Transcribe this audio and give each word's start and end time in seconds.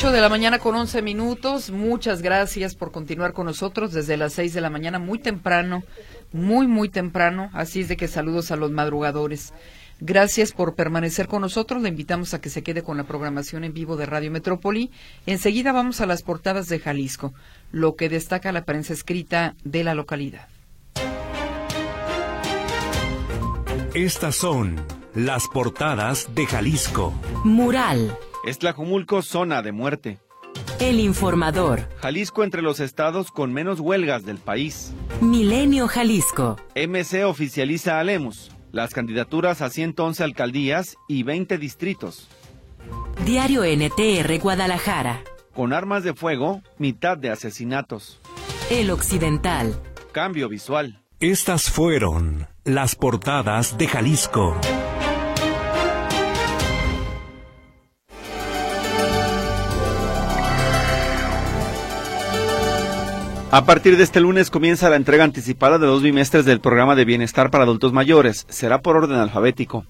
8 0.00 0.12
de 0.12 0.22
la 0.22 0.30
mañana 0.30 0.58
con 0.58 0.74
11 0.74 1.02
minutos. 1.02 1.70
Muchas 1.70 2.22
gracias 2.22 2.74
por 2.74 2.90
continuar 2.90 3.34
con 3.34 3.44
nosotros 3.44 3.92
desde 3.92 4.16
las 4.16 4.32
6 4.32 4.54
de 4.54 4.62
la 4.62 4.70
mañana, 4.70 4.98
muy 4.98 5.18
temprano, 5.18 5.82
muy, 6.32 6.66
muy 6.66 6.88
temprano. 6.88 7.50
Así 7.52 7.82
es 7.82 7.88
de 7.88 7.98
que 7.98 8.08
saludos 8.08 8.50
a 8.50 8.56
los 8.56 8.70
madrugadores. 8.70 9.52
Gracias 10.00 10.52
por 10.52 10.74
permanecer 10.74 11.28
con 11.28 11.42
nosotros. 11.42 11.82
Le 11.82 11.90
invitamos 11.90 12.32
a 12.32 12.40
que 12.40 12.48
se 12.48 12.62
quede 12.62 12.82
con 12.82 12.96
la 12.96 13.04
programación 13.04 13.62
en 13.62 13.74
vivo 13.74 13.96
de 13.96 14.06
Radio 14.06 14.30
Metrópoli. 14.30 14.90
Enseguida 15.26 15.70
vamos 15.70 16.00
a 16.00 16.06
las 16.06 16.22
portadas 16.22 16.68
de 16.68 16.78
Jalisco, 16.78 17.34
lo 17.70 17.94
que 17.94 18.08
destaca 18.08 18.52
la 18.52 18.64
prensa 18.64 18.94
escrita 18.94 19.54
de 19.64 19.84
la 19.84 19.94
localidad. 19.94 20.48
Estas 23.92 24.34
son 24.34 24.80
las 25.14 25.46
portadas 25.48 26.34
de 26.34 26.46
Jalisco. 26.46 27.12
Mural. 27.44 28.16
Estlajumulco, 28.44 29.22
zona 29.22 29.62
de 29.62 29.72
muerte. 29.72 30.18
El 30.80 30.98
informador. 30.98 31.88
Jalisco 32.00 32.42
entre 32.42 32.62
los 32.62 32.80
estados 32.80 33.30
con 33.30 33.52
menos 33.52 33.80
huelgas 33.80 34.24
del 34.24 34.38
país. 34.38 34.92
Milenio 35.20 35.88
Jalisco. 35.88 36.56
MC 36.74 37.24
oficializa 37.24 38.00
a 38.00 38.04
Lemus. 38.04 38.50
Las 38.72 38.94
candidaturas 38.94 39.60
a 39.62 39.68
111 39.68 40.24
alcaldías 40.24 40.96
y 41.08 41.22
20 41.22 41.58
distritos. 41.58 42.28
Diario 43.26 43.62
NTR 43.64 44.38
Guadalajara. 44.40 45.22
Con 45.54 45.72
armas 45.72 46.04
de 46.04 46.14
fuego, 46.14 46.62
mitad 46.78 47.18
de 47.18 47.30
asesinatos. 47.30 48.20
El 48.70 48.90
Occidental. 48.90 49.74
Cambio 50.12 50.48
visual. 50.48 51.02
Estas 51.18 51.70
fueron 51.70 52.48
las 52.64 52.94
portadas 52.94 53.76
de 53.76 53.88
Jalisco. 53.88 54.56
A 63.52 63.64
partir 63.64 63.96
de 63.96 64.04
este 64.04 64.20
lunes 64.20 64.48
comienza 64.48 64.88
la 64.90 64.94
entrega 64.94 65.24
anticipada 65.24 65.78
de 65.78 65.86
dos 65.86 66.02
bimestres 66.02 66.44
del 66.44 66.60
programa 66.60 66.94
de 66.94 67.04
bienestar 67.04 67.50
para 67.50 67.64
adultos 67.64 67.92
mayores. 67.92 68.46
Será 68.48 68.80
por 68.80 68.96
orden 68.96 69.18
alfabético. 69.18 69.84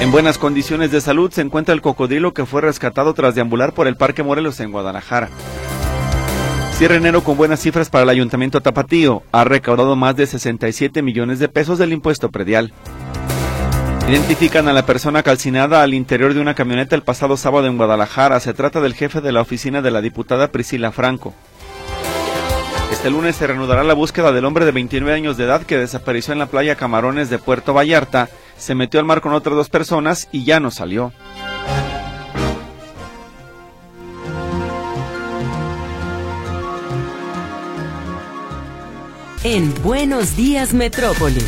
En 0.00 0.12
buenas 0.12 0.38
condiciones 0.38 0.92
de 0.92 1.00
salud 1.00 1.32
se 1.32 1.40
encuentra 1.40 1.74
el 1.74 1.80
cocodrilo 1.80 2.32
que 2.32 2.46
fue 2.46 2.60
rescatado 2.60 3.14
tras 3.14 3.34
deambular 3.34 3.72
por 3.72 3.88
el 3.88 3.96
Parque 3.96 4.22
Morelos 4.22 4.60
en 4.60 4.70
Guadalajara. 4.70 5.28
Cierre 6.74 6.96
enero 6.96 7.24
con 7.24 7.36
buenas 7.36 7.58
cifras 7.58 7.90
para 7.90 8.04
el 8.04 8.10
Ayuntamiento 8.10 8.60
Tapatío. 8.60 9.24
Ha 9.32 9.42
recaudado 9.42 9.96
más 9.96 10.14
de 10.14 10.28
67 10.28 11.02
millones 11.02 11.40
de 11.40 11.48
pesos 11.48 11.78
del 11.78 11.92
impuesto 11.92 12.30
predial. 12.30 12.72
Identifican 14.08 14.68
a 14.68 14.72
la 14.72 14.86
persona 14.86 15.24
calcinada 15.24 15.82
al 15.82 15.94
interior 15.94 16.32
de 16.32 16.40
una 16.40 16.54
camioneta 16.54 16.94
el 16.94 17.02
pasado 17.02 17.36
sábado 17.36 17.66
en 17.66 17.76
Guadalajara. 17.76 18.38
Se 18.38 18.54
trata 18.54 18.80
del 18.80 18.94
jefe 18.94 19.20
de 19.20 19.32
la 19.32 19.40
oficina 19.40 19.82
de 19.82 19.90
la 19.90 20.00
diputada 20.00 20.52
Priscila 20.52 20.92
Franco. 20.92 21.34
Este 22.94 23.10
lunes 23.10 23.34
se 23.34 23.46
reanudará 23.48 23.82
la 23.82 23.92
búsqueda 23.92 24.30
del 24.30 24.44
hombre 24.44 24.64
de 24.64 24.70
29 24.70 25.12
años 25.12 25.36
de 25.36 25.44
edad 25.44 25.64
que 25.64 25.76
desapareció 25.76 26.32
en 26.32 26.38
la 26.38 26.46
playa 26.46 26.76
Camarones 26.76 27.28
de 27.28 27.38
Puerto 27.38 27.74
Vallarta, 27.74 28.30
se 28.56 28.76
metió 28.76 29.00
al 29.00 29.04
mar 29.04 29.20
con 29.20 29.34
otras 29.34 29.56
dos 29.56 29.68
personas 29.68 30.28
y 30.30 30.44
ya 30.44 30.60
no 30.60 30.70
salió. 30.70 31.12
En 39.42 39.74
Buenos 39.82 40.36
Días 40.36 40.72
Metrópoli. 40.72 41.44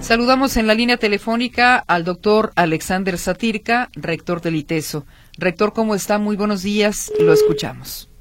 Saludamos 0.00 0.56
en 0.56 0.68
la 0.68 0.74
línea 0.74 0.96
telefónica 0.98 1.78
al 1.78 2.04
doctor 2.04 2.52
Alexander 2.54 3.18
Satirka, 3.18 3.90
rector 3.94 4.40
del 4.40 4.54
ITESO. 4.54 5.04
Rector, 5.36 5.72
¿cómo 5.72 5.96
está? 5.96 6.18
Muy 6.18 6.36
buenos 6.36 6.62
días, 6.62 7.12
lo 7.18 7.32
escuchamos. 7.32 8.11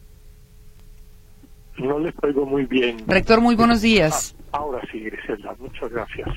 No 1.77 1.99
les 1.99 2.13
oigo 2.23 2.45
muy 2.45 2.65
bien. 2.65 2.97
Rector, 3.07 3.41
muy 3.41 3.55
buenos 3.55 3.81
días. 3.81 4.35
Ah, 4.53 4.57
ahora 4.59 4.81
sí, 4.91 4.99
Griselda, 4.99 5.55
muchas 5.59 5.89
gracias. 5.89 6.29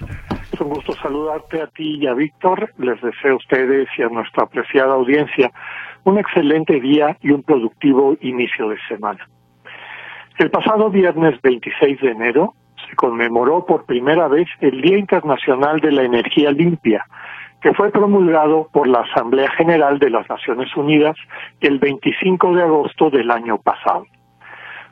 Es 0.53 0.61
un 0.61 0.69
gusto 0.69 0.95
saludarte 0.95 1.61
a 1.61 1.67
ti 1.67 1.99
y 2.00 2.06
a 2.06 2.15
Víctor. 2.15 2.72
Les 2.78 3.00
deseo 3.03 3.33
a 3.33 3.37
ustedes 3.37 3.89
y 3.99 4.03
a 4.03 4.09
nuestra 4.09 4.45
apreciada 4.45 4.95
audiencia 4.95 5.50
un 6.05 6.19
excelente 6.19 6.81
día 6.81 7.17
y 7.21 7.31
un 7.31 7.43
productivo 7.43 8.17
inicio 8.21 8.69
de 8.69 8.77
semana. 8.89 9.28
El 10.39 10.50
pasado 10.50 10.91
viernes 10.91 11.41
26 11.43 12.01
de 12.01 12.11
enero 12.11 12.55
se 12.89 12.97
conmemoró 12.97 13.65
por 13.65 13.87
primera 13.87 14.28
vez 14.28 14.49
el 14.61 14.81
Día 14.81 14.99
Internacional 14.99 15.81
de 15.81 15.93
la 15.93 16.03
Energía 16.03 16.51
Limpia, 16.51 17.06
que 17.61 17.72
fue 17.72 17.91
promulgado 17.91 18.69
por 18.72 18.87
la 18.87 19.01
Asamblea 19.01 19.51
General 19.53 19.99
de 19.99 20.11
las 20.11 20.28
Naciones 20.28 20.75
Unidas 20.77 21.16
el 21.61 21.78
25 21.78 22.55
de 22.55 22.62
agosto 22.62 23.11
del 23.11 23.31
año 23.31 23.59
pasado. 23.59 24.06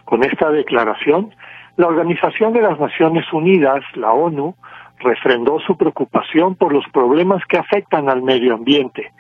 Con 0.05 0.25
esta 0.25 0.51
declaración, 0.51 1.35
la 1.77 1.87
Organización 1.87 2.53
de 2.53 2.63
las 2.63 2.79
Naciones 2.79 3.25
Unidas, 3.33 3.83
la 3.95 4.13
ONU, 4.13 4.55
refrendó 4.99 5.59
su 5.61 5.77
preocupación 5.77 6.55
por 6.55 6.73
los 6.73 6.85
problemas 6.93 7.43
que 7.49 7.59
afectan 7.59 8.09
al 8.09 8.23
medio 8.23 8.55
ambiente, 8.55 9.13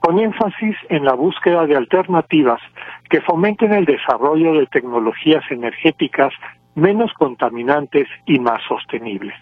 con 0.00 0.18
énfasis 0.18 0.76
en 0.88 1.04
la 1.04 1.14
búsqueda 1.14 1.66
de 1.66 1.76
alternativas 1.76 2.60
que 3.08 3.20
fomenten 3.20 3.72
el 3.72 3.84
desarrollo 3.84 4.54
de 4.54 4.66
tecnologías 4.66 5.44
energéticas 5.50 6.32
menos 6.74 7.12
contaminantes 7.14 8.08
y 8.26 8.38
más 8.38 8.62
sostenibles. 8.66 9.34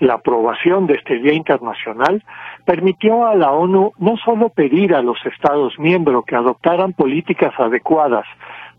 La 0.00 0.14
aprobación 0.14 0.86
de 0.86 0.94
este 0.94 1.18
Día 1.18 1.32
Internacional 1.32 2.22
permitió 2.64 3.26
a 3.26 3.34
la 3.34 3.50
ONU 3.50 3.92
no 3.98 4.16
solo 4.18 4.48
pedir 4.48 4.94
a 4.94 5.02
los 5.02 5.18
Estados 5.26 5.76
miembros 5.78 6.24
que 6.24 6.36
adoptaran 6.36 6.92
políticas 6.92 7.52
adecuadas 7.58 8.24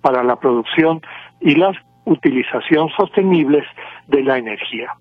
para 0.01 0.23
la 0.23 0.37
producción 0.37 1.01
y 1.39 1.55
la 1.55 1.71
utilización 2.05 2.89
sostenibles 2.89 3.65
de 4.07 4.23
la 4.23 4.37
energía. 4.37 4.93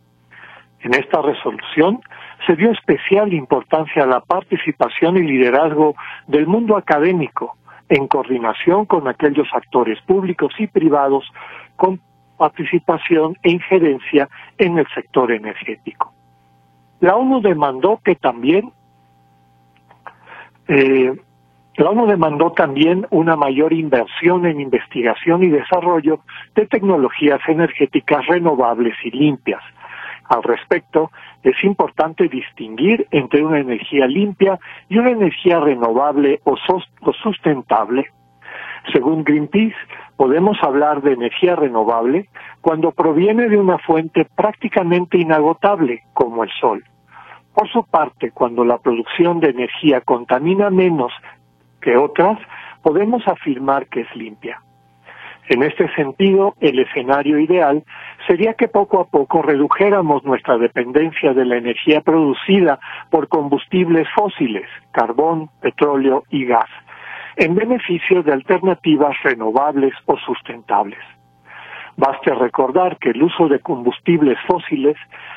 En 0.81 0.95
esta 0.95 1.23
resolución 1.23 2.01
se 2.47 2.55
dio 2.55 2.71
especial 2.71 3.33
importancia 3.33 4.05
a 4.05 4.07
la 4.07 4.21
participación 4.21 5.17
y 5.17 5.23
liderazgo 5.23 5.95
del 6.27 6.47
mundo 6.47 6.77
académico 6.77 7.57
en 7.89 8.07
coordinación 8.07 8.87
con 8.87 9.09
aquellos 9.09 9.49
actores 9.53 10.01
públicos 10.03 10.53
y 10.59 10.67
privados 10.67 11.25
con 11.77 12.01
participación 12.37 13.37
e 13.43 13.51
injerencia 13.51 14.29
en 14.59 14.79
el 14.79 14.87
sector 14.95 15.33
energético. 15.33 16.13
La 17.01 17.17
ONU 17.17 17.41
demandó 17.41 18.01
que 18.05 18.15
también 18.15 18.73
eh, 20.69 21.13
la 21.79 21.91
ONU 21.91 22.07
demandó 22.07 22.51
también 22.51 23.07
una 23.11 23.37
mayor 23.37 23.73
inversión 23.73 24.47
en 24.47 24.61
investigación 24.61 25.45
y 25.45 25.49
desarrollo 25.49 26.21
de 26.57 26.67
tecnologías 26.67 27.41
energéticas 27.47 28.27
renovables 28.27 28.95
y 29.05 29.13
limpias. 29.13 29.63
Al 30.29 30.43
respecto, 30.43 31.13
es 31.45 31.55
importante 31.63 32.29
distinguir 32.29 33.07
entre 33.13 33.45
una 33.45 33.61
energía 33.61 34.09
limpia 34.09 34.59
y 34.89 34.99
una 34.99 35.11
energía 35.11 35.61
renovable 35.61 36.41
o, 36.43 36.57
sustentable. 37.23 38.07
Según 38.93 39.23
Greenpeace, 39.23 39.77
podemos 40.17 40.59
hablar 40.63 41.01
de 41.03 41.13
energía 41.13 41.55
renovable 41.55 42.29
cuando 42.61 42.91
proviene 42.91 43.49
de 43.49 43.57
una 43.57 43.79
fuente 43.79 44.27
prácticamente 44.37 45.17
inagotable, 45.17 46.03
como 46.13 46.43
el 46.43 46.51
sol. 46.61 46.83
Por 47.55 47.69
su 47.71 47.85
parte, 47.85 48.33
cuando 48.33 48.65
la 48.65 48.79
producción 48.79 49.39
de 49.39 49.51
energía 49.51 50.01
contamina 50.01 50.71
menos 50.71 51.13
que 51.81 51.97
otras, 51.97 52.39
podemos 52.83 53.27
afirmar 53.27 53.87
que 53.89 54.01
es 54.01 54.17
limpia. 54.17 54.61
En 55.49 55.63
este 55.63 55.89
sentido, 55.95 56.55
el 56.61 56.79
escenario 56.79 57.39
ideal 57.39 57.83
sería 58.27 58.53
que 58.53 58.69
poco 58.69 59.01
a 59.01 59.07
poco 59.07 59.41
redujéramos 59.41 60.23
nuestra 60.25 60.59
dependencia 60.59 61.33
de 61.33 61.47
la 61.47 61.57
energía 61.57 62.03
producida 62.03 62.79
por 63.11 63.29
combustibles 63.29 64.07
fósiles, 64.15 64.69
carbón, 64.91 65.49
petróleo 65.63 66.25
y 66.29 66.45
gas, 66.45 66.69
en 67.37 67.55
beneficio 67.55 68.23
de 68.23 68.35
alternativas 68.35 69.17
renovables 69.23 69.95
o 70.05 70.19
sustentables. 70.19 71.01
Baste 71.97 72.35
recordar 72.35 72.99
que 72.99 73.11
el 73.11 73.23
uso 73.23 73.49
de 73.49 73.61
combustibles 73.61 74.39
fósiles 74.47 74.97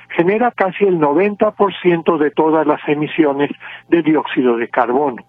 genera 0.10 0.52
casi 0.52 0.84
el 0.84 1.00
90% 1.00 2.18
de 2.18 2.32
todas 2.32 2.68
las 2.68 2.82
emisiones 2.88 3.50
de 3.88 4.04
dióxido 4.04 4.58
de 4.58 4.68
carbono 4.68 5.24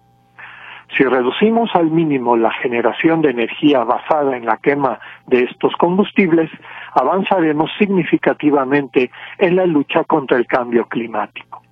si 0.97 1.05
reducimos 1.05 1.71
al 1.75 1.91
mínimo 1.91 2.37
la 2.37 2.53
generación 2.53 3.23
de 3.23 3.31
energía 3.31 3.83
basada 3.85 4.37
en 4.37 4.45
la 4.45 4.59
quema 4.59 4.99
de 5.27 5.45
estos 5.45 5.75
combustibles, 5.77 6.51
avanzaremos 6.95 7.71
significativamente 7.79 9.11
en 9.39 9.57
la 9.57 9.67
lucha 9.67 10.05
contra 10.05 10.37
el 10.37 10.47
cambio 10.47 10.87
climático. 10.87 11.63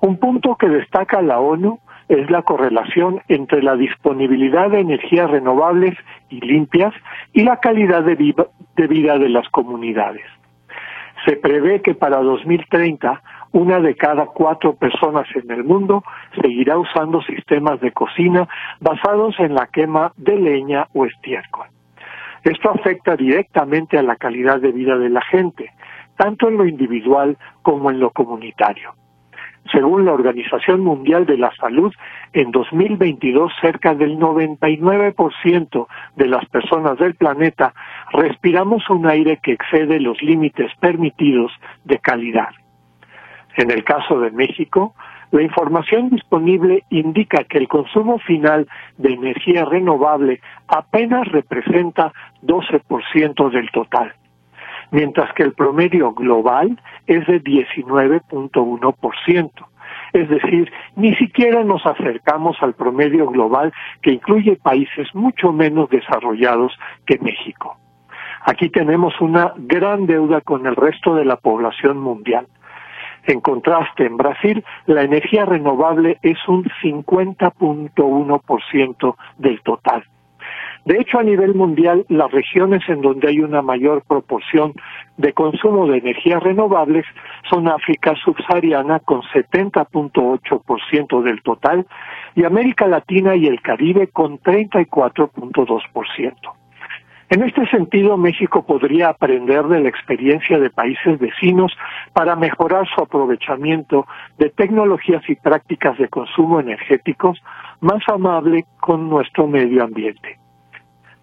Un 0.00 0.18
punto 0.18 0.56
que 0.56 0.68
destaca 0.68 1.22
la 1.22 1.38
ONU 1.38 1.78
es 2.08 2.28
la 2.30 2.42
correlación 2.42 3.22
entre 3.28 3.62
la 3.62 3.76
disponibilidad 3.76 4.70
de 4.70 4.80
energías 4.80 5.30
renovables 5.30 5.96
y 6.28 6.40
limpias 6.40 6.92
y 7.32 7.44
la 7.44 7.58
calidad 7.58 8.02
de, 8.02 8.16
vida 8.16 9.18
de 9.18 9.28
las 9.28 9.48
comunidades. 9.50 10.24
Se 11.24 11.36
prevé 11.36 11.80
que 11.80 11.94
para 11.94 12.18
2030 12.18 13.22
una 13.52 13.80
de 13.80 13.94
cada 13.94 14.26
cuatro 14.26 14.74
personas 14.74 15.26
en 15.34 15.50
el 15.50 15.64
mundo 15.64 16.02
seguirá 16.40 16.78
usando 16.78 17.20
sistemas 17.22 17.80
de 17.80 17.92
cocina 17.92 18.48
basados 18.80 19.38
en 19.38 19.54
la 19.54 19.66
quema 19.66 20.12
de 20.16 20.36
leña 20.36 20.86
o 20.94 21.04
estiércol. 21.04 21.66
Esto 22.44 22.70
afecta 22.70 23.14
directamente 23.14 23.98
a 23.98 24.02
la 24.02 24.16
calidad 24.16 24.60
de 24.60 24.72
vida 24.72 24.96
de 24.96 25.10
la 25.10 25.22
gente, 25.22 25.70
tanto 26.16 26.48
en 26.48 26.56
lo 26.56 26.66
individual 26.66 27.36
como 27.62 27.90
en 27.90 28.00
lo 28.00 28.10
comunitario. 28.10 28.94
Según 29.70 30.04
la 30.04 30.12
Organización 30.12 30.80
Mundial 30.80 31.24
de 31.24 31.38
la 31.38 31.54
Salud, 31.54 31.94
en 32.32 32.50
2022 32.50 33.52
cerca 33.60 33.94
del 33.94 34.18
99% 34.18 35.86
de 36.16 36.26
las 36.26 36.44
personas 36.46 36.98
del 36.98 37.14
planeta 37.14 37.72
respiramos 38.12 38.88
un 38.90 39.06
aire 39.06 39.38
que 39.40 39.52
excede 39.52 40.00
los 40.00 40.20
límites 40.20 40.72
permitidos 40.80 41.52
de 41.84 41.98
calidad. 41.98 42.48
En 43.56 43.70
el 43.70 43.84
caso 43.84 44.20
de 44.20 44.30
México, 44.30 44.94
la 45.30 45.42
información 45.42 46.08
disponible 46.10 46.84
indica 46.90 47.44
que 47.44 47.56
el 47.58 47.68
consumo 47.68 48.18
final 48.18 48.68
de 48.98 49.14
energía 49.14 49.64
renovable 49.64 50.40
apenas 50.68 51.26
representa 51.28 52.12
12% 52.42 53.50
del 53.50 53.70
total, 53.70 54.12
mientras 54.90 55.32
que 55.34 55.42
el 55.42 55.54
promedio 55.54 56.12
global 56.12 56.78
es 57.06 57.26
de 57.26 57.42
19.1%. 57.42 59.50
Es 60.12 60.28
decir, 60.28 60.70
ni 60.96 61.14
siquiera 61.16 61.64
nos 61.64 61.86
acercamos 61.86 62.56
al 62.60 62.74
promedio 62.74 63.26
global 63.28 63.72
que 64.02 64.12
incluye 64.12 64.56
países 64.56 65.08
mucho 65.14 65.52
menos 65.52 65.88
desarrollados 65.88 66.78
que 67.06 67.18
México. 67.18 67.78
Aquí 68.44 68.68
tenemos 68.68 69.18
una 69.20 69.54
gran 69.56 70.06
deuda 70.06 70.40
con 70.40 70.66
el 70.66 70.76
resto 70.76 71.14
de 71.14 71.24
la 71.24 71.36
población 71.36 71.98
mundial. 71.98 72.46
En 73.24 73.40
contraste, 73.40 74.06
en 74.06 74.16
Brasil, 74.16 74.64
la 74.86 75.02
energía 75.02 75.44
renovable 75.44 76.18
es 76.22 76.38
un 76.48 76.64
50.1% 76.82 79.16
del 79.38 79.60
total. 79.62 80.02
De 80.84 80.98
hecho, 80.98 81.20
a 81.20 81.22
nivel 81.22 81.54
mundial, 81.54 82.04
las 82.08 82.32
regiones 82.32 82.82
en 82.88 83.02
donde 83.02 83.28
hay 83.28 83.38
una 83.38 83.62
mayor 83.62 84.02
proporción 84.02 84.72
de 85.16 85.32
consumo 85.32 85.86
de 85.86 85.98
energías 85.98 86.42
renovables 86.42 87.06
son 87.48 87.68
África 87.68 88.16
subsahariana 88.24 88.98
con 88.98 89.22
70.8% 89.22 91.22
del 91.22 91.40
total 91.42 91.86
y 92.34 92.42
América 92.44 92.88
Latina 92.88 93.36
y 93.36 93.46
el 93.46 93.62
Caribe 93.62 94.08
con 94.08 94.40
34.2%. 94.40 96.61
En 97.32 97.42
este 97.42 97.66
sentido, 97.68 98.18
México 98.18 98.62
podría 98.62 99.08
aprender 99.08 99.64
de 99.64 99.80
la 99.80 99.88
experiencia 99.88 100.58
de 100.58 100.68
países 100.68 101.18
vecinos 101.18 101.72
para 102.12 102.36
mejorar 102.36 102.86
su 102.94 103.00
aprovechamiento 103.00 104.06
de 104.36 104.50
tecnologías 104.50 105.22
y 105.30 105.36
prácticas 105.36 105.96
de 105.96 106.10
consumo 106.10 106.60
energéticos 106.60 107.42
más 107.80 108.02
amable 108.08 108.66
con 108.80 109.08
nuestro 109.08 109.46
medio 109.46 109.82
ambiente. 109.82 110.38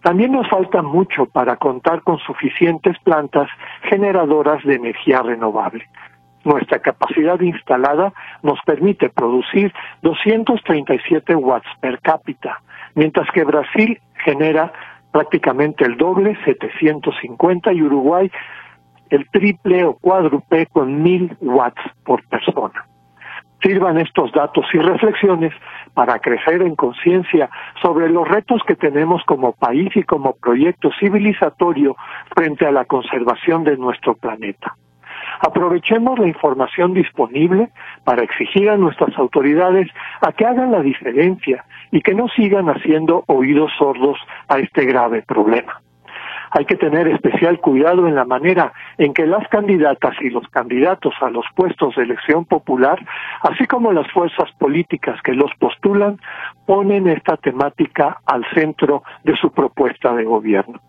También 0.01 0.31
nos 0.31 0.49
falta 0.49 0.81
mucho 0.81 1.27
para 1.27 1.57
contar 1.57 2.01
con 2.01 2.17
suficientes 2.17 2.97
plantas 3.03 3.47
generadoras 3.83 4.63
de 4.63 4.77
energía 4.77 5.21
renovable. 5.21 5.85
Nuestra 6.43 6.79
capacidad 6.79 7.39
instalada 7.39 8.13
nos 8.41 8.57
permite 8.65 9.09
producir 9.09 9.71
237 10.01 11.35
watts 11.35 11.69
per 11.79 11.99
cápita, 11.99 12.63
mientras 12.95 13.29
que 13.29 13.43
Brasil 13.43 14.01
genera 14.25 14.73
prácticamente 15.11 15.85
el 15.85 15.97
doble, 15.97 16.37
750, 16.45 17.73
y 17.73 17.81
Uruguay 17.81 18.31
el 19.09 19.27
triple 19.29 19.83
o 19.85 19.95
cuádruple 19.95 20.67
con 20.67 21.01
1000 21.01 21.37
watts 21.41 21.81
por 22.05 22.23
persona. 22.27 22.85
Sirvan 23.61 23.97
estos 23.97 24.31
datos 24.31 24.65
y 24.73 24.77
reflexiones 24.77 25.53
para 25.93 26.19
crecer 26.19 26.61
en 26.61 26.75
conciencia 26.75 27.49
sobre 27.81 28.09
los 28.09 28.27
retos 28.27 28.61
que 28.65 28.75
tenemos 28.75 29.21
como 29.25 29.51
país 29.51 29.89
y 29.95 30.03
como 30.03 30.33
proyecto 30.33 30.91
civilizatorio 30.99 31.95
frente 32.35 32.65
a 32.65 32.71
la 32.71 32.85
conservación 32.85 33.65
de 33.65 33.75
nuestro 33.75 34.15
planeta. 34.15 34.75
Aprovechemos 35.39 36.19
la 36.19 36.27
información 36.27 36.93
disponible 36.93 37.69
para 38.03 38.23
exigir 38.23 38.69
a 38.69 38.77
nuestras 38.77 39.17
autoridades 39.17 39.89
a 40.21 40.31
que 40.33 40.45
hagan 40.45 40.71
la 40.71 40.81
diferencia 40.81 41.65
y 41.91 42.01
que 42.01 42.13
no 42.13 42.27
sigan 42.29 42.67
haciendo 42.67 43.23
oídos 43.27 43.71
sordos 43.77 44.17
a 44.47 44.59
este 44.59 44.85
grave 44.85 45.23
problema. 45.23 45.81
Hay 46.51 46.65
que 46.65 46.75
tener 46.75 47.07
especial 47.07 47.59
cuidado 47.59 48.07
en 48.07 48.15
la 48.15 48.25
manera 48.25 48.73
en 48.97 49.13
que 49.13 49.27
las 49.27 49.47
candidatas 49.49 50.15
y 50.19 50.29
los 50.29 50.47
candidatos 50.49 51.13
a 51.21 51.29
los 51.29 51.45
puestos 51.55 51.95
de 51.95 52.03
elección 52.03 52.45
popular, 52.45 52.99
así 53.41 53.67
como 53.67 53.91
las 53.91 54.11
fuerzas 54.11 54.51
políticas 54.57 55.21
que 55.21 55.33
los 55.33 55.51
postulan, 55.59 56.19
ponen 56.65 57.07
esta 57.07 57.37
temática 57.37 58.17
al 58.25 58.43
centro 58.53 59.03
de 59.23 59.35
su 59.37 59.51
propuesta 59.51 60.13
de 60.15 60.23
gobierno. 60.23 60.79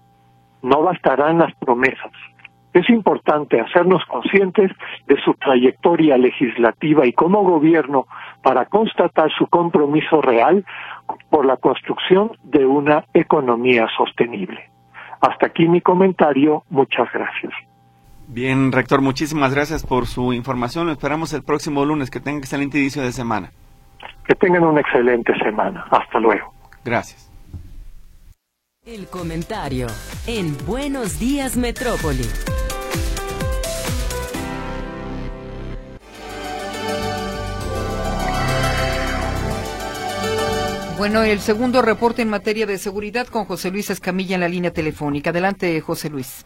No 0.63 0.83
bastarán 0.83 1.39
las 1.39 1.55
promesas. 1.57 2.13
Es 2.73 2.89
importante 2.89 3.61
hacernos 3.61 4.05
conscientes 4.07 4.71
de 5.07 5.21
su 5.25 5.35
trayectoria 5.35 6.17
legislativa 6.17 7.07
y 7.07 7.13
como 7.13 7.43
gobierno 7.43 8.07
para 8.43 8.67
constatar 8.67 9.31
su 9.37 9.47
compromiso 9.49 10.23
real 10.23 10.65
por 11.31 11.47
la 11.47 11.57
construcción 11.57 12.31
de 12.45 12.65
una 12.65 13.05
economía 13.13 13.89
sostenible. 13.97 14.71
Hasta 15.21 15.47
aquí 15.47 15.69
mi 15.69 15.81
comentario. 15.81 16.63
Muchas 16.71 17.13
gracias. 17.13 17.53
Bien, 18.29 18.71
rector, 18.71 19.01
muchísimas 19.01 19.53
gracias 19.53 19.85
por 19.85 20.07
su 20.07 20.33
información. 20.33 20.87
Lo 20.87 20.93
esperamos 20.93 21.33
el 21.33 21.43
próximo 21.43 21.85
lunes. 21.85 22.11
Que 22.11 22.21
tengan 22.21 22.39
excelente 22.39 22.79
inicio 22.79 23.03
de 23.03 23.11
semana. 23.11 23.51
Que 24.27 24.37
tengan 24.37 24.63
una 24.63 24.81
excelente 24.81 25.37
semana. 25.39 25.85
Hasta 25.91 26.21
luego. 26.21 26.53
Gracias. 26.85 27.30
El 28.91 29.07
comentario 29.07 29.87
en 30.27 30.59
Buenos 30.67 31.21
Días 31.21 31.57
Metrópoli. 31.57 32.25
Bueno, 40.99 41.23
el 41.23 41.39
segundo 41.39 41.83
reporte 41.83 42.23
en 42.23 42.31
materia 42.31 42.67
de 42.67 42.79
seguridad 42.79 43.29
con 43.29 43.45
José 43.45 43.71
Luis 43.71 43.91
Escamilla 43.91 44.35
en 44.35 44.41
la 44.41 44.49
línea 44.49 44.73
telefónica. 44.73 45.31
Adelante, 45.31 45.81
José 45.81 46.11
Luis. 46.11 46.45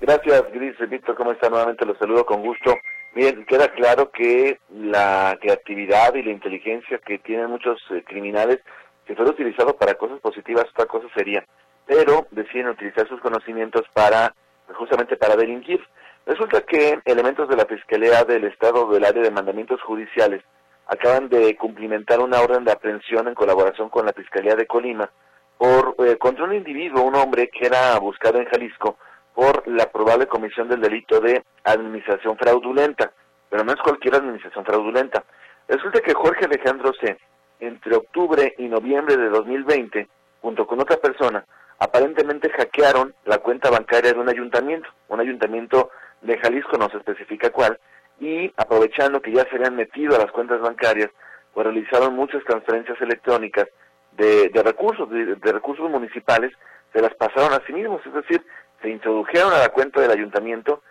Gracias, 0.00 0.44
Gris. 0.52 0.76
Víctor, 0.88 1.16
¿cómo 1.16 1.32
está? 1.32 1.48
Nuevamente 1.50 1.84
los 1.84 1.98
saludo 1.98 2.24
con 2.24 2.42
gusto. 2.42 2.72
Bien, 3.16 3.44
queda 3.46 3.66
claro 3.74 4.12
que 4.12 4.60
la 4.70 5.36
creatividad 5.40 6.14
y 6.14 6.22
la 6.22 6.30
inteligencia 6.30 7.00
que 7.04 7.18
tienen 7.18 7.50
muchos 7.50 7.80
eh, 7.90 8.04
criminales, 8.06 8.60
si 9.08 9.14
fuera 9.16 9.32
utilizado 9.32 9.76
para 9.76 9.94
cosas 9.94 10.20
positivas, 10.20 10.66
otra 10.72 10.86
cosa 10.86 11.08
sería. 11.16 11.44
Pero 11.86 12.26
deciden 12.30 12.68
utilizar 12.68 13.06
sus 13.08 13.20
conocimientos 13.20 13.82
para, 13.92 14.34
justamente 14.74 15.16
para 15.16 15.36
delinquir. 15.36 15.80
Resulta 16.26 16.62
que 16.62 17.00
elementos 17.04 17.48
de 17.48 17.56
la 17.56 17.66
Fiscalía 17.66 18.24
del 18.24 18.44
Estado 18.44 18.88
del 18.88 19.04
área 19.04 19.22
de 19.22 19.30
mandamientos 19.30 19.82
judiciales 19.82 20.42
acaban 20.86 21.28
de 21.28 21.56
cumplimentar 21.56 22.20
una 22.20 22.40
orden 22.40 22.64
de 22.64 22.72
aprehensión 22.72 23.28
en 23.28 23.34
colaboración 23.34 23.88
con 23.88 24.06
la 24.06 24.12
Fiscalía 24.12 24.54
de 24.54 24.66
Colima 24.66 25.10
por 25.58 25.94
eh, 25.98 26.16
contra 26.16 26.44
un 26.44 26.54
individuo, 26.54 27.02
un 27.02 27.14
hombre 27.14 27.48
que 27.48 27.66
era 27.66 27.98
buscado 27.98 28.38
en 28.38 28.46
Jalisco 28.46 28.96
por 29.34 29.66
la 29.66 29.90
probable 29.90 30.26
comisión 30.26 30.68
del 30.68 30.80
delito 30.80 31.20
de 31.20 31.42
administración 31.64 32.36
fraudulenta, 32.36 33.12
pero 33.50 33.64
no 33.64 33.72
es 33.72 33.80
cualquier 33.80 34.16
administración 34.16 34.64
fraudulenta. 34.64 35.24
Resulta 35.68 36.00
que 36.00 36.14
Jorge 36.14 36.44
Alejandro 36.44 36.92
C., 37.00 37.16
entre 37.60 37.96
octubre 37.96 38.54
y 38.58 38.68
noviembre 38.68 39.16
de 39.16 39.28
2020, 39.28 40.08
junto 40.40 40.66
con 40.66 40.80
otra 40.80 40.96
persona, 40.98 41.44
aparentemente 41.84 42.48
hackearon 42.48 43.14
la 43.26 43.38
cuenta 43.38 43.70
bancaria 43.70 44.12
de 44.12 44.18
un 44.18 44.28
ayuntamiento, 44.28 44.88
un 45.08 45.20
ayuntamiento 45.20 45.90
de 46.22 46.38
Jalisco, 46.38 46.78
no 46.78 46.88
se 46.88 46.96
especifica 46.96 47.50
cuál, 47.50 47.78
y 48.18 48.50
aprovechando 48.56 49.20
que 49.20 49.32
ya 49.32 49.44
se 49.44 49.56
habían 49.56 49.76
metido 49.76 50.16
a 50.16 50.18
las 50.18 50.32
cuentas 50.32 50.60
bancarias, 50.60 51.10
pues 51.52 51.66
realizaron 51.66 52.16
muchas 52.16 52.42
transferencias 52.44 52.98
electrónicas 53.02 53.66
de, 54.12 54.50
recursos, 54.64 55.10
de, 55.10 55.52
recursos 55.52 55.90
municipales, 55.90 56.52
se 56.92 57.02
las 57.02 57.14
pasaron 57.16 57.52
a 57.52 57.62
sí 57.66 57.72
mismos, 57.74 58.00
es 58.06 58.14
decir, 58.14 58.42
se 58.80 58.88
introdujeron 58.88 59.52
a 59.52 59.58
la 59.58 59.68
cuenta 59.68 60.00
del 60.00 60.10
ayuntamiento, 60.10 60.82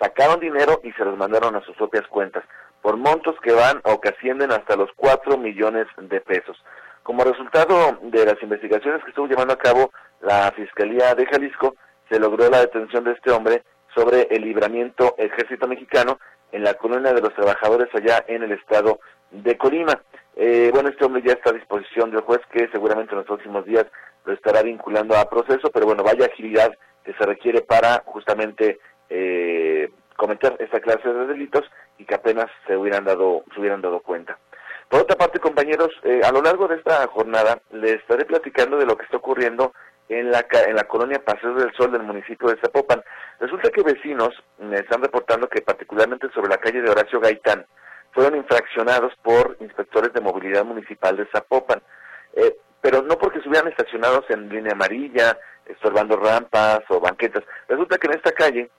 sacaron 0.00 0.40
dinero 0.40 0.80
y 0.82 0.92
se 0.92 1.04
los 1.04 1.18
mandaron 1.18 1.56
a 1.56 1.60
sus 1.60 1.76
propias 1.76 2.06
cuentas, 2.06 2.44
por 2.80 2.96
montos 2.96 3.36
que 3.42 3.52
van 3.52 3.80
o 3.84 4.00
que 4.00 4.08
ascienden 4.08 4.52
hasta 4.52 4.76
los 4.76 4.90
4 4.96 5.36
millones 5.36 5.86
de 5.98 6.20
pesos. 6.22 6.56
Como 7.08 7.24
resultado 7.24 7.98
de 8.02 8.26
las 8.26 8.36
investigaciones 8.42 9.02
que 9.02 9.08
estuvo 9.08 9.26
llevando 9.26 9.54
a 9.54 9.58
cabo 9.58 9.92
la 10.20 10.52
Fiscalía 10.54 11.14
de 11.14 11.24
Jalisco, 11.24 11.74
se 12.10 12.20
logró 12.20 12.50
la 12.50 12.60
detención 12.60 13.02
de 13.04 13.12
este 13.12 13.30
hombre 13.30 13.62
sobre 13.94 14.28
el 14.30 14.42
libramiento 14.42 15.14
ejército 15.16 15.66
mexicano 15.66 16.18
en 16.52 16.64
la 16.64 16.74
colonia 16.74 17.14
de 17.14 17.22
los 17.22 17.32
trabajadores 17.32 17.88
allá 17.94 18.26
en 18.28 18.42
el 18.42 18.52
estado 18.52 19.00
de 19.30 19.56
Colima. 19.56 19.98
Eh, 20.36 20.68
bueno, 20.70 20.90
este 20.90 21.02
hombre 21.06 21.22
ya 21.24 21.32
está 21.32 21.48
a 21.48 21.54
disposición 21.54 22.10
del 22.10 22.20
juez 22.20 22.40
que 22.52 22.68
seguramente 22.72 23.12
en 23.12 23.20
los 23.20 23.26
próximos 23.26 23.64
días 23.64 23.86
lo 24.26 24.34
estará 24.34 24.60
vinculando 24.60 25.16
a 25.16 25.30
proceso, 25.30 25.70
pero 25.72 25.86
bueno, 25.86 26.02
vaya 26.02 26.26
agilidad 26.26 26.76
que 27.06 27.14
se 27.14 27.24
requiere 27.24 27.62
para 27.62 28.02
justamente 28.04 28.80
eh, 29.08 29.88
cometer 30.14 30.56
esta 30.58 30.78
clase 30.80 31.08
de 31.08 31.26
delitos 31.26 31.64
y 31.96 32.04
que 32.04 32.16
apenas 32.16 32.50
se 32.66 32.76
hubieran 32.76 33.06
dado, 33.06 33.44
se 33.54 33.60
hubieran 33.60 33.80
dado 33.80 34.00
cuenta. 34.00 34.36
Por 34.88 35.02
otra 35.02 35.16
parte, 35.16 35.38
compañeros, 35.38 35.90
eh, 36.02 36.20
a 36.24 36.32
lo 36.32 36.40
largo 36.40 36.66
de 36.66 36.76
esta 36.76 37.06
jornada 37.08 37.60
les 37.72 37.96
estaré 37.96 38.24
platicando 38.24 38.78
de 38.78 38.86
lo 38.86 38.96
que 38.96 39.04
está 39.04 39.18
ocurriendo 39.18 39.72
en 40.08 40.30
la, 40.30 40.46
en 40.66 40.76
la 40.76 40.84
colonia 40.84 41.22
Paseo 41.22 41.54
del 41.54 41.72
Sol 41.74 41.92
del 41.92 42.02
municipio 42.02 42.48
de 42.48 42.60
Zapopan. 42.60 43.02
Resulta 43.38 43.70
que 43.70 43.82
vecinos 43.82 44.30
me 44.58 44.76
están 44.76 45.02
reportando 45.02 45.48
que 45.48 45.60
particularmente 45.60 46.30
sobre 46.30 46.48
la 46.48 46.56
calle 46.56 46.80
de 46.80 46.90
Horacio 46.90 47.20
Gaitán 47.20 47.66
fueron 48.12 48.36
infraccionados 48.36 49.12
por 49.22 49.56
inspectores 49.60 50.12
de 50.14 50.22
movilidad 50.22 50.64
municipal 50.64 51.16
de 51.16 51.26
Zapopan. 51.26 51.82
Eh, 52.34 52.56
pero 52.80 53.02
no 53.02 53.18
porque 53.18 53.38
estuvieran 53.38 53.68
estacionados 53.68 54.24
en 54.30 54.48
línea 54.48 54.72
amarilla, 54.72 55.36
estorbando 55.66 56.16
rampas 56.16 56.80
o 56.88 57.00
banquetas. 57.00 57.44
Resulta 57.68 57.98
que 57.98 58.06
en 58.06 58.14
esta 58.14 58.32
calle 58.32 58.70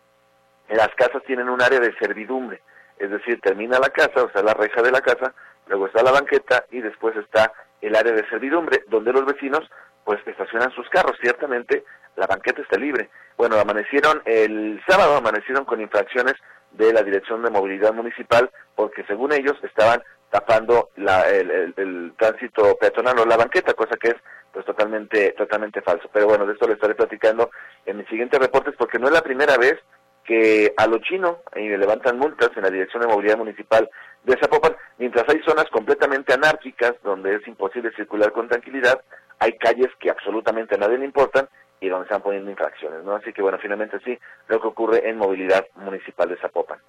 las 0.69 0.89
casas 0.95 1.21
tienen 1.25 1.49
un 1.49 1.61
área 1.61 1.79
de 1.79 1.95
servidumbre, 1.99 2.61
es 2.97 3.09
decir, 3.09 3.39
termina 3.41 3.79
la 3.79 3.89
casa, 3.89 4.23
o 4.23 4.31
sea, 4.31 4.41
la 4.43 4.53
reja 4.53 4.81
de 4.81 4.91
la 4.91 5.01
casa, 5.01 5.33
luego 5.69 5.88
está 5.88 6.03
la 6.03 6.11
banqueta 6.11 6.65
y 6.71 6.81
después 6.81 7.15
está 7.15 7.53
el 7.81 7.95
área 7.95 8.11
de 8.11 8.27
servidumbre, 8.27 8.83
donde 8.88 9.13
los 9.13 9.25
vecinos 9.25 9.61
pues 10.03 10.19
estacionan 10.25 10.71
sus 10.71 10.89
carros. 10.89 11.17
Ciertamente 11.21 11.83
la 12.15 12.27
banqueta 12.27 12.61
está 12.61 12.77
libre. 12.77 13.09
Bueno, 13.38 13.57
amanecieron 13.57 14.21
el 14.25 14.81
sábado, 14.88 15.15
amanecieron 15.15 15.65
con 15.65 15.79
infracciones 15.79 16.33
de 16.71 16.91
la 16.91 17.03
Dirección 17.03 17.41
de 17.43 17.49
Movilidad 17.49 17.93
Municipal 17.93 18.49
porque 18.75 19.03
según 19.05 19.31
ellos 19.31 19.55
estaban 19.63 20.03
tapando 20.29 20.89
la, 20.97 21.29
el, 21.29 22.13
tránsito 22.17 22.75
peatonal 22.79 23.19
o 23.19 23.25
la 23.25 23.38
banqueta, 23.38 23.73
cosa 23.73 23.97
que 23.97 24.09
es 24.09 24.15
pues 24.51 24.65
totalmente 24.65 25.31
totalmente 25.33 25.81
falso. 25.81 26.09
Pero 26.11 26.27
bueno, 26.27 26.45
de 26.45 26.53
esto 26.53 26.67
le 26.67 26.73
estaré 26.73 26.95
platicando 26.95 27.51
en 27.85 27.97
mis 27.97 28.07
siguientes 28.07 28.39
reportes 28.39 28.75
porque 28.77 28.99
no 28.99 29.07
es 29.07 29.13
la 29.13 29.21
primera 29.21 29.57
vez 29.57 29.79
que 30.23 30.73
a 30.77 30.85
lo 30.85 30.99
chino 30.99 31.39
y 31.55 31.69
levantan 31.69 32.19
multas 32.19 32.49
en 32.55 32.63
la 32.63 32.69
Dirección 32.69 33.01
de 33.01 33.07
Movilidad 33.07 33.38
Municipal 33.38 33.89
de 34.23 34.38
Zapopan, 34.39 34.75
mientras 34.97 35.27
hay 35.29 35.41
zonas 35.43 35.65
completamente 35.71 36.33
anárquicas 36.33 36.93
donde 37.03 37.35
es 37.35 37.47
imposible 37.47 37.91
circular 37.95 38.31
con 38.31 38.47
tranquilidad, 38.47 39.01
hay 39.39 39.57
calles 39.57 39.89
que 39.99 40.09
absolutamente 40.09 40.75
a 40.75 40.77
nadie 40.77 40.97
le 40.97 41.05
importan 41.05 41.47
y 41.79 41.88
donde 41.88 42.05
están 42.05 42.21
poniendo 42.21 42.51
infracciones, 42.51 43.03
¿no? 43.03 43.15
Así 43.15 43.31
que 43.31 43.41
bueno, 43.41 43.57
finalmente 43.61 43.99
sí, 44.03 44.17
lo 44.47 44.59
que 44.61 44.67
ocurre 44.67 45.09
en 45.09 45.17
Movilidad 45.17 45.65
Municipal 45.75 46.27
de 46.29 46.38
Zapopan. 46.38 46.79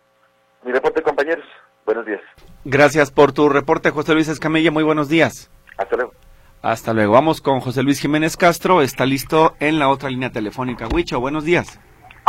Mi 0.62 0.72
reporte, 0.72 1.02
compañeros. 1.02 1.46
Buenos 1.86 2.04
días. 2.04 2.20
Gracias 2.64 3.10
por 3.10 3.32
tu 3.32 3.48
reporte, 3.48 3.90
José 3.90 4.14
Luis 4.14 4.28
Escamilla. 4.28 4.70
Muy 4.70 4.84
buenos 4.84 5.08
días. 5.08 5.50
Hasta 5.78 5.96
luego. 5.96 6.12
Hasta 6.62 6.92
luego. 6.92 7.14
Vamos 7.14 7.40
con 7.40 7.60
José 7.60 7.82
Luis 7.82 8.00
Jiménez 8.00 8.36
Castro. 8.36 8.82
Está 8.82 9.06
listo 9.06 9.54
en 9.60 9.78
la 9.78 9.88
otra 9.88 10.10
línea 10.10 10.30
telefónica. 10.30 10.86
Huicho, 10.92 11.18
buenos 11.18 11.44
días. 11.44 11.80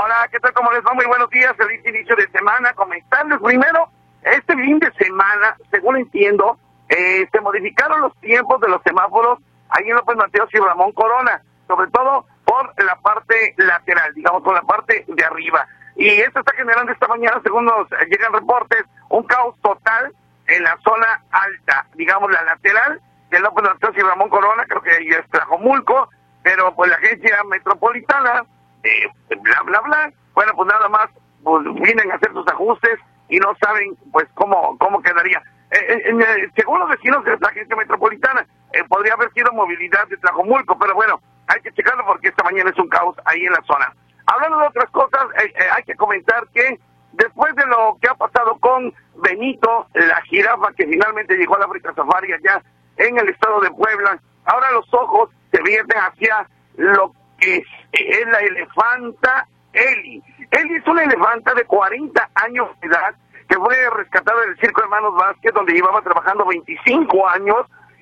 Hola, 0.01 0.27
¿qué 0.31 0.39
tal? 0.39 0.53
¿Cómo 0.53 0.71
les 0.71 0.81
va? 0.81 0.93
Muy 0.93 1.05
buenos 1.05 1.29
días. 1.29 1.53
Feliz 1.57 1.85
inicio 1.85 2.15
de 2.15 2.29
semana. 2.29 2.71
Comentarles 2.73 3.39
primero, 3.43 3.89
este 4.23 4.55
fin 4.55 4.79
de 4.79 4.91
semana, 4.93 5.55
según 5.69 5.97
entiendo, 5.97 6.57
eh, 6.89 7.27
se 7.31 7.41
modificaron 7.41 8.01
los 8.01 8.15
tiempos 8.19 8.59
de 8.61 8.69
los 8.69 8.81
semáforos 8.83 9.39
ahí 9.69 9.89
en 9.89 9.95
López 9.95 10.15
Mateos 10.17 10.49
y 10.53 10.57
Ramón 10.57 10.91
Corona, 10.91 11.41
sobre 11.67 11.89
todo 11.91 12.25
por 12.45 12.73
la 12.83 12.95
parte 12.97 13.53
lateral, 13.57 14.13
digamos, 14.13 14.43
por 14.43 14.53
la 14.53 14.61
parte 14.61 15.05
de 15.07 15.23
arriba. 15.23 15.65
Y 15.95 16.07
esto 16.09 16.39
está 16.39 16.53
generando 16.55 16.91
esta 16.91 17.07
mañana, 17.07 17.39
según 17.43 17.65
nos 17.65 17.89
llegan 18.09 18.33
reportes, 18.33 18.83
un 19.09 19.23
caos 19.23 19.55
total 19.61 20.13
en 20.47 20.63
la 20.63 20.77
zona 20.83 21.23
alta, 21.31 21.85
digamos, 21.95 22.31
la 22.31 22.43
lateral 22.43 22.99
de 23.29 23.39
López 23.39 23.63
Mateos 23.63 23.97
y 23.97 24.01
Ramón 24.01 24.29
Corona, 24.29 24.65
creo 24.67 24.81
que 24.81 24.91
ahí 24.91 25.07
es 25.09 25.29
Tlajomulco, 25.29 26.09
pero 26.43 26.75
pues 26.75 26.89
la 26.89 26.97
agencia 26.97 27.37
metropolitana 27.45 28.43
eh, 28.83 29.07
bla, 29.41 29.61
bla, 29.63 29.81
bla. 29.81 30.13
Bueno, 30.33 30.53
pues 30.55 30.67
nada 30.67 30.89
más 30.89 31.07
pues, 31.43 31.63
vienen 31.75 32.11
a 32.11 32.15
hacer 32.15 32.31
sus 32.33 32.47
ajustes 32.47 32.99
y 33.31 33.39
no 33.39 33.55
saben 33.63 33.95
pues 34.11 34.27
cómo, 34.35 34.77
cómo 34.77 35.01
quedaría. 35.01 35.41
Eh, 35.71 36.03
eh, 36.05 36.49
según 36.55 36.79
los 36.79 36.89
vecinos 36.89 37.23
de 37.23 37.37
la 37.39 37.47
agencia 37.47 37.75
metropolitana, 37.75 38.45
podría 38.89 39.13
haber 39.13 39.31
sido 39.31 39.51
movilidad 39.53 40.05
de 40.09 40.17
Tlajomulco, 40.17 40.77
pero 40.77 40.93
bueno, 40.93 41.21
hay 41.47 41.61
que 41.61 41.71
checarlo 41.71 42.05
porque 42.05 42.27
esta 42.27 42.43
mañana 42.43 42.69
es 42.69 42.77
un 42.77 42.89
caos 42.89 43.15
ahí 43.25 43.45
en 43.45 43.53
la 43.53 43.61
zona. 43.65 43.93
Hablando 44.25 44.59
de 44.59 44.67
otras 44.67 44.89
cosas, 44.91 45.27
hay 45.75 45.83
que 45.83 45.95
comentar 45.95 46.45
que 46.53 46.77
después 47.13 47.55
de 47.55 47.65
lo 47.67 47.97
que 48.01 48.09
ha 48.09 48.15
pasado 48.15 48.57
con 48.59 48.93
Benito, 49.15 49.87
la 49.93 50.21
jirafa 50.23 50.73
que 50.73 50.85
finalmente 50.87 51.37
llegó 51.37 51.55
a 51.55 51.59
la 51.59 51.65
África 51.65 51.93
Safari 51.93 52.33
allá 52.33 52.61
en 52.97 53.17
el 53.17 53.29
estado 53.29 53.61
de 53.61 53.71
Puebla, 53.71 54.19
ahora 54.45 54.71
los 54.71 54.93
ojos 54.93 55.29
se 55.51 55.61
vierten 55.63 55.99
hacia 55.99 56.47
lo 56.75 57.13
que 57.39 57.63
es 57.93 58.27
la 58.27 58.39
elefanta 58.39 59.47
Eli. 59.73 60.21
Eli 60.51 60.75
es 60.75 60.87
una 60.87 61.03
elefanta 61.03 61.53
de 61.53 61.63
40 61.65 62.29
años 62.35 62.69
de 62.81 62.87
edad 62.87 63.15
que 63.51 63.57
fue 63.57 63.75
rescatada 63.97 64.39
del 64.45 64.57
Circo 64.59 64.81
Hermanos 64.81 65.13
Vázquez, 65.13 65.53
donde 65.53 65.73
llevaba 65.73 66.01
trabajando 66.01 66.45
25 66.45 67.27
años, 67.27 67.57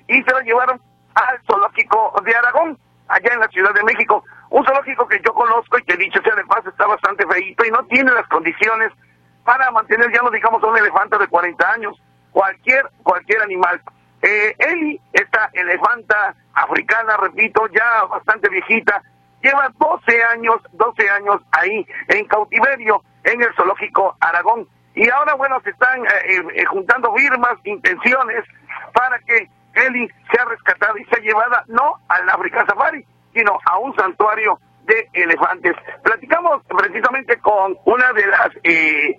y 0.06 0.22
se 0.22 0.32
la 0.32 0.42
llevaron 0.42 0.80
al 1.12 1.40
zoológico 1.44 2.14
de 2.24 2.36
Aragón, 2.36 2.78
allá 3.08 3.32
en 3.32 3.40
la 3.40 3.48
Ciudad 3.48 3.74
de 3.74 3.82
México. 3.82 4.22
Un 4.50 4.64
zoológico 4.64 5.08
que 5.08 5.20
yo 5.26 5.34
conozco 5.34 5.76
y 5.76 5.82
que 5.82 5.96
dicho 5.96 6.22
sea 6.22 6.36
de 6.36 6.44
paz 6.44 6.64
está 6.64 6.86
bastante 6.86 7.26
feito 7.26 7.64
y 7.64 7.70
no 7.72 7.84
tiene 7.86 8.12
las 8.12 8.28
condiciones 8.28 8.92
para 9.44 9.72
mantener, 9.72 10.12
ya 10.12 10.22
no 10.22 10.30
digamos, 10.30 10.62
a 10.62 10.68
un 10.68 10.78
elefante 10.78 11.18
de 11.18 11.26
40 11.26 11.72
años, 11.72 12.00
cualquier, 12.30 12.88
cualquier 13.02 13.42
animal. 13.42 13.82
Eh, 14.22 14.54
Eli, 14.56 15.00
esta 15.12 15.50
elefanta 15.52 16.36
africana, 16.54 17.16
repito, 17.16 17.66
ya 17.72 18.04
bastante 18.04 18.48
viejita, 18.50 19.02
lleva 19.42 19.68
12 19.76 20.22
años, 20.32 20.60
12 20.74 21.10
años 21.10 21.42
ahí 21.50 21.84
en 22.06 22.24
cautiverio 22.26 23.02
en 23.24 23.42
el 23.42 23.52
zoológico 23.56 24.16
Aragón. 24.20 24.68
Y 24.94 25.08
ahora, 25.10 25.34
bueno, 25.34 25.60
se 25.62 25.70
están 25.70 26.04
eh, 26.04 26.42
eh, 26.54 26.64
juntando 26.64 27.14
firmas, 27.14 27.54
intenciones 27.64 28.44
para 28.92 29.18
que 29.20 29.48
Eli 29.74 30.08
sea 30.32 30.44
rescatada 30.46 30.98
y 30.98 31.04
sea 31.04 31.20
llevada 31.20 31.64
no 31.68 31.96
al 32.08 32.28
África 32.28 32.64
Safari, 32.66 33.04
sino 33.32 33.58
a 33.64 33.78
un 33.78 33.94
santuario 33.94 34.58
de 34.84 35.08
elefantes. 35.12 35.76
Platicamos 36.02 36.62
precisamente 36.66 37.38
con 37.38 37.76
una 37.84 38.12
de 38.12 38.26
las 38.26 38.50
eh, 38.64 39.16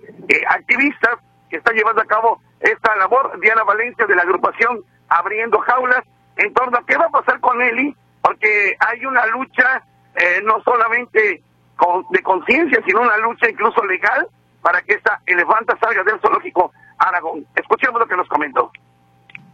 activistas 0.48 1.16
que 1.48 1.56
está 1.56 1.72
llevando 1.72 2.02
a 2.02 2.06
cabo 2.06 2.40
esta 2.60 2.94
labor, 2.96 3.38
Diana 3.40 3.64
Valencia 3.64 4.06
de 4.06 4.14
la 4.14 4.22
agrupación 4.22 4.82
Abriendo 5.08 5.58
Jaulas, 5.58 6.04
en 6.36 6.52
torno 6.54 6.78
a 6.78 6.86
qué 6.86 6.96
va 6.96 7.06
a 7.06 7.10
pasar 7.10 7.40
con 7.40 7.60
Eli, 7.60 7.94
porque 8.22 8.76
hay 8.78 9.04
una 9.04 9.26
lucha 9.26 9.82
eh, 10.14 10.40
no 10.44 10.62
solamente 10.62 11.42
de 12.10 12.22
conciencia, 12.22 12.80
sino 12.86 13.00
una 13.00 13.16
lucha 13.18 13.48
incluso 13.50 13.84
legal 13.84 14.28
para 14.62 14.80
que 14.82 14.94
esta 14.94 15.20
elefanta 15.26 15.76
salga 15.78 16.02
del 16.04 16.20
zoológico 16.20 16.72
Aragón. 16.98 17.46
Escuchemos 17.54 18.00
lo 18.00 18.06
que 18.06 18.16
nos 18.16 18.28
comentó. 18.28 18.70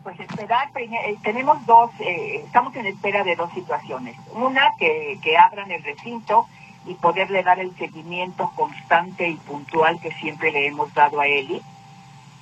Pues 0.03 0.21
esperar, 0.21 0.69
eh, 0.77 1.17
tenemos 1.23 1.65
dos, 1.67 1.91
eh, 2.01 2.43
estamos 2.45 2.75
en 2.77 2.87
espera 2.87 3.25
de 3.25 3.35
dos 3.35 3.53
situaciones. 3.53 4.17
Una, 4.33 4.71
que, 4.79 5.19
que 5.23 5.37
abran 5.37 5.71
el 5.71 5.83
recinto 5.83 6.47
y 6.87 6.95
poderle 6.95 7.43
dar 7.43 7.59
el 7.59 7.75
seguimiento 7.77 8.51
constante 8.55 9.29
y 9.29 9.37
puntual 9.37 10.01
que 10.01 10.13
siempre 10.13 10.53
le 10.53 10.67
hemos 10.67 10.93
dado 10.95 11.21
a 11.21 11.27
Eli. 11.27 11.61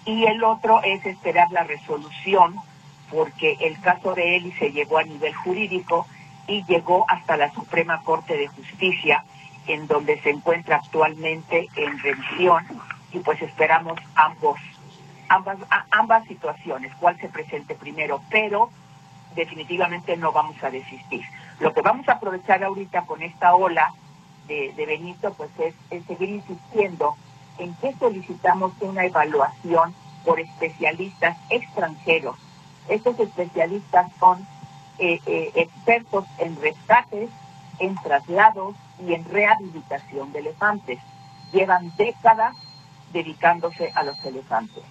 Y 0.05 0.25
el 0.27 0.45
otro 0.45 0.83
es 0.85 1.05
esperar 1.05 1.51
la 1.51 1.65
resolución, 1.65 2.57
porque 3.11 3.57
el 3.61 3.81
caso 3.81 4.15
de 4.15 4.37
Eli 4.37 4.53
se 4.53 4.71
llevó 4.71 4.99
a 4.99 5.03
nivel 5.03 5.35
jurídico 5.35 6.07
y 6.47 6.65
llegó 6.65 7.05
hasta 7.09 7.37
la 7.37 7.51
Suprema 7.53 8.03
Corte 8.03 8.37
de 8.37 8.47
Justicia, 8.49 9.25
en 9.67 9.87
donde 9.87 10.21
se 10.23 10.31
encuentra 10.31 10.77
actualmente 10.77 11.69
en 11.77 11.99
revisión 11.99 12.65
y 13.13 13.19
pues 13.21 13.41
esperamos 13.43 13.99
ambos, 14.15 14.59
ambas, 15.29 15.59
ambas 15.91 16.27
situaciones, 16.27 16.93
cuál 17.01 17.19
se 17.21 17.29
presente 17.29 17.75
primero, 17.75 18.21
pero 18.31 18.71
definitivamente 19.35 20.17
no 20.17 20.33
vamos 20.33 20.63
a 20.63 20.71
desistir. 20.71 21.23
Lo 21.61 21.73
que 21.73 21.83
vamos 21.83 22.09
a 22.09 22.13
aprovechar 22.13 22.63
ahorita 22.65 23.03
con 23.07 23.23
esta 23.23 23.55
ola 23.55 23.93
de, 24.47 24.73
Benito, 24.77 25.35
pues 25.35 25.51
es, 25.59 25.75
es 25.91 26.05
seguir 26.07 26.31
insistiendo 26.31 27.17
en 27.59 27.75
que 27.77 27.93
solicitamos 27.95 28.73
una 28.81 29.05
evaluación 29.05 29.95
por 30.25 30.41
especialistas 30.41 31.37
extranjeros. 31.51 32.37
Estos 32.89 33.19
especialistas 33.19 34.11
son 34.19 34.47
eh, 34.99 35.21
eh, 35.27 35.53
expertos 35.55 36.25
en 36.39 36.61
rescates, 36.61 37.31
en 37.79 37.95
traslados 37.97 38.75
y 38.99 39.15
en 39.15 39.25
rehabilitación 39.25 40.33
de 40.33 40.41
elefantes. 40.41 40.99
Llevan 41.53 41.95
décadas 41.97 42.55
dedicándose 43.13 43.93
a 43.95 44.03
los 44.03 44.23
elefantes. 44.25 44.83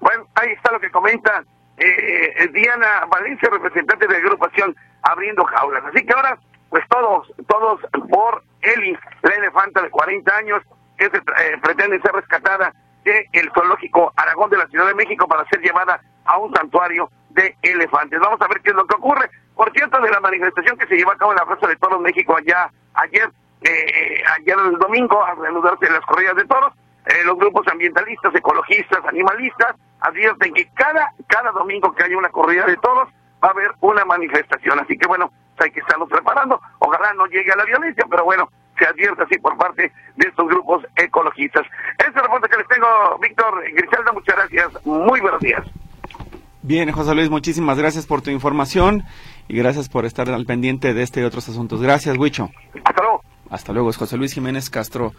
Bueno, 0.00 0.26
ahí 0.34 0.52
está 0.52 0.72
lo 0.72 0.80
que 0.80 0.90
comenta 0.90 1.44
eh, 1.76 2.48
Diana 2.52 3.06
Valencia, 3.08 3.48
representante 3.50 4.06
de 4.06 4.12
la 4.12 4.18
agrupación 4.18 4.76
Abriendo 5.02 5.44
Jaulas. 5.44 5.84
Así 5.84 6.04
que 6.04 6.12
ahora, 6.12 6.38
pues 6.70 6.84
todos, 6.88 7.32
todos 7.46 7.80
por 8.08 8.42
Eli, 8.62 8.96
la 9.22 9.30
elefanta 9.30 9.82
de 9.82 9.90
40 9.90 10.36
años, 10.36 10.62
que 10.96 11.10
pretende 11.62 12.00
ser 12.00 12.12
rescatada 12.12 12.72
del 13.04 13.50
zoológico 13.54 14.12
Aragón 14.16 14.50
de 14.50 14.58
la 14.58 14.66
Ciudad 14.68 14.86
de 14.86 14.94
México 14.94 15.26
para 15.26 15.48
ser 15.48 15.60
llevada 15.60 16.00
a 16.24 16.38
un 16.38 16.54
santuario 16.54 17.10
de 17.34 17.56
elefantes. 17.62 18.20
Vamos 18.20 18.40
a 18.40 18.48
ver 18.48 18.60
qué 18.60 18.70
es 18.70 18.76
lo 18.76 18.86
que 18.86 18.96
ocurre. 18.96 19.30
Por 19.54 19.70
cierto, 19.72 20.00
de 20.00 20.10
la 20.10 20.20
manifestación 20.20 20.76
que 20.76 20.86
se 20.86 20.96
llevó 20.96 21.12
a 21.12 21.16
cabo 21.16 21.32
en 21.32 21.38
la 21.38 21.46
Plaza 21.46 21.66
de 21.66 21.76
Toros 21.76 22.00
México 22.00 22.36
allá 22.36 22.70
ayer, 22.94 23.30
eh, 23.62 24.22
ayer 24.38 24.56
el 24.58 24.78
domingo, 24.78 25.24
al 25.24 25.36
reanudarse 25.36 25.90
las 25.90 26.00
corridas 26.00 26.36
de 26.36 26.44
toros, 26.46 26.72
eh, 27.06 27.24
los 27.24 27.36
grupos 27.36 27.66
ambientalistas, 27.68 28.34
ecologistas, 28.34 29.04
animalistas, 29.06 29.74
advierten 30.00 30.54
que 30.54 30.68
cada, 30.74 31.12
cada 31.26 31.52
domingo 31.52 31.92
que 31.94 32.04
haya 32.04 32.16
una 32.16 32.30
corrida 32.30 32.64
de 32.66 32.76
toros 32.76 33.08
va 33.42 33.48
a 33.48 33.52
haber 33.52 33.72
una 33.80 34.04
manifestación. 34.04 34.78
Así 34.80 34.96
que 34.96 35.06
bueno, 35.06 35.30
hay 35.58 35.70
que 35.70 35.80
estarnos 35.80 36.08
preparando. 36.08 36.60
Ojalá 36.78 37.12
no 37.14 37.26
llegue 37.26 37.52
a 37.52 37.56
la 37.56 37.64
violencia, 37.64 38.04
pero 38.10 38.24
bueno, 38.24 38.48
se 38.78 38.86
advierte 38.86 39.22
así 39.22 39.38
por 39.38 39.56
parte 39.56 39.92
de 40.16 40.28
estos 40.28 40.46
grupos 40.48 40.84
ecologistas. 40.96 41.66
Este 41.98 42.20
reporte 42.20 42.48
que 42.48 42.56
les 42.56 42.68
tengo, 42.68 43.18
Víctor 43.20 43.62
Griselda, 43.72 44.12
muchas 44.12 44.36
gracias. 44.36 44.86
Muy 44.86 45.20
buenos 45.20 45.40
días. 45.40 45.62
Bien, 46.62 46.92
José 46.92 47.14
Luis, 47.14 47.28
muchísimas 47.28 47.76
gracias 47.76 48.06
por 48.06 48.22
tu 48.22 48.30
información 48.30 49.02
y 49.48 49.56
gracias 49.56 49.88
por 49.88 50.06
estar 50.06 50.30
al 50.30 50.46
pendiente 50.46 50.94
de 50.94 51.02
este 51.02 51.20
y 51.20 51.24
otros 51.24 51.48
asuntos. 51.48 51.82
Gracias, 51.82 52.16
Huicho. 52.16 52.50
Hasta 52.84 53.02
luego. 53.02 53.22
Hasta 53.50 53.72
luego, 53.72 53.90
es 53.90 53.96
José 53.96 54.16
Luis 54.16 54.32
Jiménez 54.32 54.70
Castro 54.70 55.12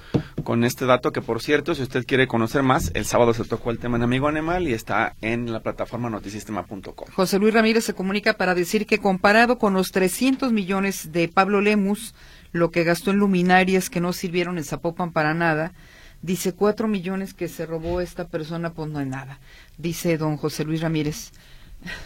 con 0.44 0.64
este 0.64 0.86
dato 0.86 1.12
que, 1.12 1.22
por 1.22 1.42
cierto, 1.42 1.76
si 1.76 1.84
usted 1.84 2.06
quiere 2.06 2.28
conocer 2.28 2.64
más, 2.64 2.92
el 2.96 3.06
sábado 3.06 3.34
se 3.34 3.44
tocó 3.44 3.70
el 3.70 3.78
tema 3.78 3.98
en 3.98 4.04
Amigo 4.04 4.28
Animal 4.28 4.68
y 4.68 4.74
está 4.74 5.16
en 5.22 5.52
la 5.52 5.60
plataforma 5.60 6.10
notisistema.com. 6.10 7.08
José 7.14 7.38
Luis 7.38 7.54
Ramírez 7.54 7.84
se 7.84 7.94
comunica 7.94 8.34
para 8.34 8.56
decir 8.56 8.88
que 8.88 8.98
comparado 8.98 9.60
con 9.60 9.74
los 9.74 9.92
300 9.92 10.52
millones 10.52 11.12
de 11.12 11.28
Pablo 11.28 11.62
Lemus, 11.62 12.16
lo 12.54 12.72
que 12.72 12.84
gastó 12.84 13.12
en 13.12 13.18
luminarias 13.18 13.90
que 13.90 14.02
no 14.02 14.14
sirvieron 14.14 14.58
en 14.58 14.64
Zapopan 14.64 15.12
para 15.12 15.36
nada, 15.36 15.74
dice 16.24 16.54
4 16.54 16.88
millones 16.88 17.36
que 17.36 17.48
se 17.48 17.68
robó 17.68 18.02
esta 18.02 18.28
persona, 18.28 18.74
pues 18.74 18.90
no 18.90 18.98
hay 18.98 19.06
nada, 19.06 19.40
dice 19.78 20.18
don 20.18 20.38
José 20.38 20.64
Luis 20.64 20.82
Ramírez. 20.82 21.32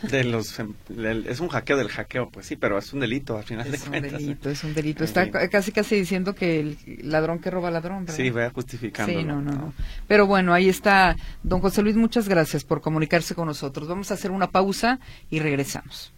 De 0.10 0.24
los, 0.24 0.60
es 0.60 1.40
un 1.40 1.50
hackeo 1.50 1.78
del 1.78 1.90
hackeo, 1.90 2.32
pues 2.32 2.48
sí, 2.48 2.56
pero 2.56 2.80
es 2.80 2.94
un 2.94 3.00
delito 3.00 3.38
al 3.38 3.44
final 3.44 3.68
es 3.68 3.74
de 3.74 3.78
cuentas. 3.78 4.14
Es 4.14 4.20
un 4.20 4.26
delito, 4.26 4.50
es 4.50 4.64
un 4.64 4.74
delito. 4.74 5.04
Está 5.04 5.30
casi 5.30 5.72
casi 5.72 5.96
diciendo 5.96 6.34
que 6.34 6.60
el 6.60 6.78
ladrón 7.04 7.38
que 7.38 7.52
roba 7.52 7.70
ladrón, 7.70 8.06
¿verdad? 8.06 8.16
Sí, 8.16 8.32
vaya 8.32 8.50
justificando. 8.50 9.14
Sí, 9.14 9.24
no, 9.24 9.40
no, 9.40 9.52
no. 9.52 9.74
Pero 10.08 10.26
bueno, 10.26 10.52
ahí 10.56 10.68
está. 10.68 11.16
Don 11.44 11.62
José 11.62 11.84
Luis, 11.84 11.96
muchas 11.96 12.28
gracias 12.28 12.64
por 12.64 12.82
comunicarse 12.82 13.36
con 13.36 13.46
nosotros. 13.46 13.88
Vamos 13.88 14.10
a 14.10 14.16
hacer 14.16 14.32
una 14.32 14.50
pausa 14.50 15.00
y 15.30 15.38
regresamos. 15.42 16.12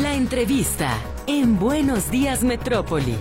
La 0.00 0.14
entrevista 0.14 0.96
en 1.28 1.58
Buenos 1.58 2.10
Días 2.10 2.42
Metrópoli. 2.42 3.14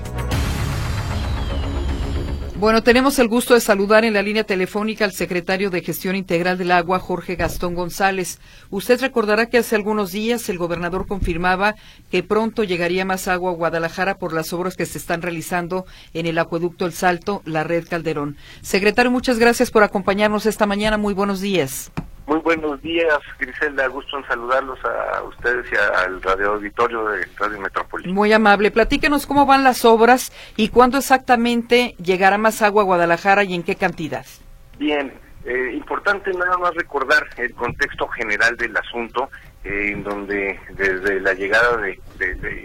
Bueno, 2.58 2.82
tenemos 2.82 3.20
el 3.20 3.28
gusto 3.28 3.54
de 3.54 3.60
saludar 3.60 4.06
en 4.06 4.14
la 4.14 4.22
línea 4.22 4.46
telefónica 4.46 5.04
al 5.04 5.12
secretario 5.12 5.70
de 5.70 5.82
Gestión 5.82 6.16
Integral 6.16 6.58
del 6.58 6.72
Agua, 6.72 7.00
Jorge 7.00 7.36
Gastón 7.36 7.76
González. 7.76 8.40
Usted 8.70 9.02
recordará 9.02 9.48
que 9.48 9.58
hace 9.58 9.76
algunos 9.76 10.14
días 10.14 10.48
el 10.48 10.58
gobernador 10.58 11.06
confirmaba 11.06 11.76
que 12.10 12.24
pronto 12.24 12.64
llegaría 12.64 13.04
más 13.04 13.28
agua 13.28 13.52
a 13.52 13.56
Guadalajara 13.56 14.18
por 14.18 14.32
las 14.32 14.54
obras 14.54 14.78
que 14.78 14.86
se 14.86 14.98
están 14.98 15.22
realizando 15.22 15.86
en 16.14 16.26
el 16.28 16.40
acueducto 16.40 16.86
El 16.86 16.94
Salto, 16.94 17.42
la 17.46 17.66
red 17.66 17.86
Calderón. 17.88 18.38
Secretario, 18.62 19.12
muchas 19.12 19.38
gracias 19.38 19.70
por 19.70 19.84
acompañarnos 19.84 20.46
esta 20.46 20.66
mañana. 20.66 20.98
Muy 20.98 21.14
buenos 21.14 21.42
días. 21.42 21.92
Muy 22.28 22.40
buenos 22.40 22.82
días, 22.82 23.20
Griselda. 23.40 23.88
Gusto 23.88 24.18
en 24.18 24.28
saludarlos 24.28 24.78
a 24.84 25.24
ustedes 25.24 25.66
y 25.72 25.76
al 25.78 26.22
radio 26.22 26.56
auditorio 26.56 27.08
de 27.08 27.26
Radio 27.38 27.58
Metrópoli. 27.58 28.12
Muy 28.12 28.34
amable. 28.34 28.70
Platíquenos 28.70 29.26
cómo 29.26 29.46
van 29.46 29.64
las 29.64 29.86
obras 29.86 30.34
y 30.58 30.68
cuándo 30.68 30.98
exactamente 30.98 31.96
llegará 32.04 32.38
más 32.38 32.62
agua 32.62 32.82
a 32.82 32.86
Guadalajara 32.86 33.46
y 33.46 33.54
en 33.54 33.64
qué 33.64 33.76
cantidad. 33.76 34.26
Bien, 34.78 35.14
eh, 35.46 35.72
importante 35.74 36.34
nada 36.34 36.58
más 36.58 36.76
recordar 36.76 37.26
el 37.38 37.54
contexto 37.54 38.10
general 38.10 38.58
del 38.58 38.76
asunto, 38.76 39.30
eh, 39.64 39.92
en 39.94 40.04
donde 40.04 40.60
desde 40.72 41.22
la 41.22 41.34
llegada 41.34 41.78
de, 41.78 41.98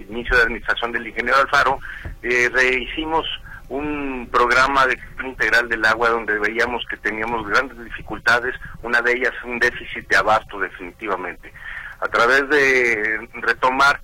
inicio 0.09 0.37
de 0.38 0.42
administración 0.42 0.90
del 0.90 1.07
ingeniero 1.07 1.38
Alfaro, 1.38 1.78
eh, 2.25 2.50
rehicimos 2.52 3.25
un 3.73 4.29
programa 4.31 4.87
de 4.87 4.99
gestión 4.99 5.28
integral 5.28 5.67
del 5.67 5.85
agua 5.87 6.11
donde 6.11 6.39
veíamos 6.39 6.85
que 6.91 6.99
teníamos 6.99 7.49
grandes 7.49 7.82
dificultades, 7.82 8.54
una 8.82 9.00
de 9.00 9.13
ellas 9.13 9.32
un 9.45 9.58
déficit 9.58 10.06
de 10.08 10.17
abasto 10.17 10.58
definitivamente. 10.58 11.50
A 12.00 12.08
través 12.08 12.47
de 12.50 13.28
retomar 13.32 13.99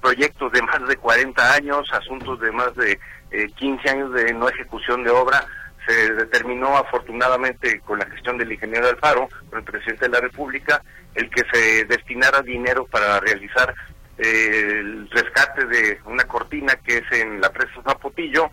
proyectos 0.00 0.50
de 0.50 0.62
más 0.62 0.88
de 0.88 0.96
40 0.96 1.54
años, 1.54 1.88
asuntos 1.92 2.40
de 2.40 2.50
más 2.50 2.74
de 2.74 2.98
15 3.54 3.86
eh, 3.86 3.90
años 3.90 4.12
de 4.12 4.34
no 4.34 4.48
ejecución 4.48 5.04
de 5.04 5.10
obra, 5.10 5.46
se 5.86 6.12
determinó 6.14 6.76
afortunadamente 6.76 7.80
con 7.80 8.00
la 8.00 8.06
gestión 8.06 8.38
del 8.38 8.50
ingeniero 8.50 8.88
Alfaro, 8.88 9.28
con 9.50 9.60
el 9.60 9.64
presidente 9.64 10.06
de 10.06 10.10
la 10.10 10.20
República, 10.20 10.82
el 11.14 11.30
que 11.30 11.44
se 11.52 11.84
destinara 11.84 12.42
dinero 12.42 12.86
para 12.86 13.20
realizar 13.20 13.72
eh, 14.18 14.80
el 14.80 15.08
rescate 15.10 15.66
de 15.66 16.00
una 16.06 16.24
cortina 16.24 16.74
que 16.76 16.98
es 16.98 17.12
en 17.12 17.40
la 17.40 17.50
presa 17.50 17.82
Zapotillo, 17.84 18.50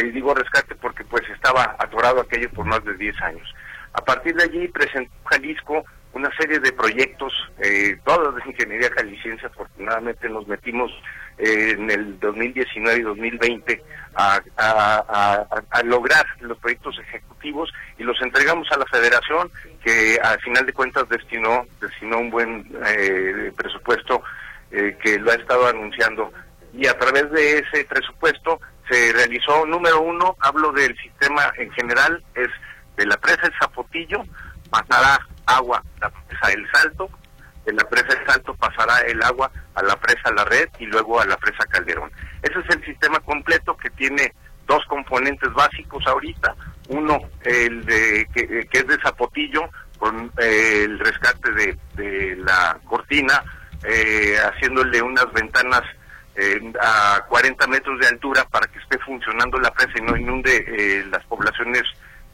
y 0.00 0.10
digo 0.10 0.34
rescate 0.34 0.74
porque 0.74 1.04
pues 1.04 1.22
estaba 1.30 1.76
atorado 1.78 2.20
aquello 2.20 2.50
por 2.50 2.66
más 2.66 2.84
de 2.84 2.94
10 2.96 3.22
años. 3.22 3.54
A 3.92 4.04
partir 4.04 4.34
de 4.34 4.44
allí 4.44 4.68
presentó 4.68 5.12
Jalisco 5.26 5.84
una 6.14 6.30
serie 6.36 6.60
de 6.60 6.72
proyectos, 6.72 7.32
eh, 7.58 7.98
todos 8.04 8.36
de 8.36 8.42
ingeniería 8.46 8.88
jalisciense, 8.94 9.46
afortunadamente 9.46 10.28
nos 10.28 10.46
metimos 10.46 10.92
eh, 11.38 11.72
en 11.72 11.90
el 11.90 12.20
2019 12.20 13.00
y 13.00 13.02
2020 13.02 13.82
a, 14.14 14.40
a, 14.56 15.82
lograr 15.82 16.24
los 16.40 16.56
proyectos 16.58 16.96
ejecutivos 17.00 17.72
y 17.98 18.04
los 18.04 18.20
entregamos 18.22 18.70
a 18.70 18.78
la 18.78 18.86
federación 18.86 19.50
que 19.82 20.16
al 20.22 20.40
final 20.40 20.64
de 20.64 20.72
cuentas 20.72 21.08
destinó, 21.08 21.66
destinó 21.80 22.20
un 22.20 22.30
buen 22.30 22.70
eh, 22.86 23.52
presupuesto 23.56 24.22
eh, 24.70 24.96
que 25.02 25.18
lo 25.18 25.32
ha 25.32 25.34
estado 25.34 25.66
anunciando 25.66 26.32
y 26.76 26.86
a 26.86 26.98
través 26.98 27.30
de 27.30 27.58
ese 27.58 27.84
presupuesto 27.84 28.60
se 28.90 29.12
realizó, 29.12 29.64
número 29.66 30.00
uno, 30.00 30.36
hablo 30.40 30.72
del 30.72 30.96
sistema 30.98 31.52
en 31.56 31.70
general, 31.72 32.22
es 32.34 32.48
de 32.96 33.06
la 33.06 33.16
presa 33.16 33.46
El 33.46 33.54
Zapotillo, 33.58 34.24
pasará 34.70 35.18
agua 35.46 35.82
a 36.00 36.00
la 36.00 36.10
presa 36.10 36.52
El 36.52 36.70
Salto, 36.72 37.08
de 37.64 37.72
la 37.72 37.84
presa 37.88 38.18
El 38.18 38.26
Salto 38.26 38.54
pasará 38.54 39.00
el 39.00 39.22
agua 39.22 39.50
a 39.74 39.82
la 39.82 39.96
presa 39.96 40.30
La 40.32 40.44
Red 40.44 40.68
y 40.78 40.86
luego 40.86 41.20
a 41.20 41.26
la 41.26 41.36
presa 41.36 41.64
Calderón. 41.66 42.10
Ese 42.42 42.58
es 42.58 42.76
el 42.76 42.84
sistema 42.84 43.20
completo 43.20 43.76
que 43.76 43.90
tiene 43.90 44.34
dos 44.66 44.84
componentes 44.86 45.52
básicos 45.52 46.04
ahorita, 46.06 46.54
uno 46.88 47.18
el 47.42 47.84
de 47.84 48.26
que, 48.34 48.66
es 48.70 48.86
de 48.86 49.00
Zapotillo 49.00 49.62
con 49.98 50.30
eh, 50.38 50.82
el 50.84 50.98
rescate 50.98 51.52
de, 51.52 51.78
de 51.94 52.36
la 52.36 52.78
cortina, 52.84 53.42
eh, 53.84 54.36
haciéndole 54.42 55.00
unas 55.00 55.32
ventanas 55.32 55.82
a 56.80 57.24
40 57.28 57.66
metros 57.68 58.00
de 58.00 58.08
altura 58.08 58.44
para 58.50 58.66
que 58.66 58.78
esté 58.78 58.98
funcionando 58.98 59.58
la 59.58 59.72
presa 59.72 59.92
y 59.96 60.02
no 60.02 60.16
inunde 60.16 60.64
eh, 60.66 61.04
las 61.10 61.24
poblaciones 61.26 61.82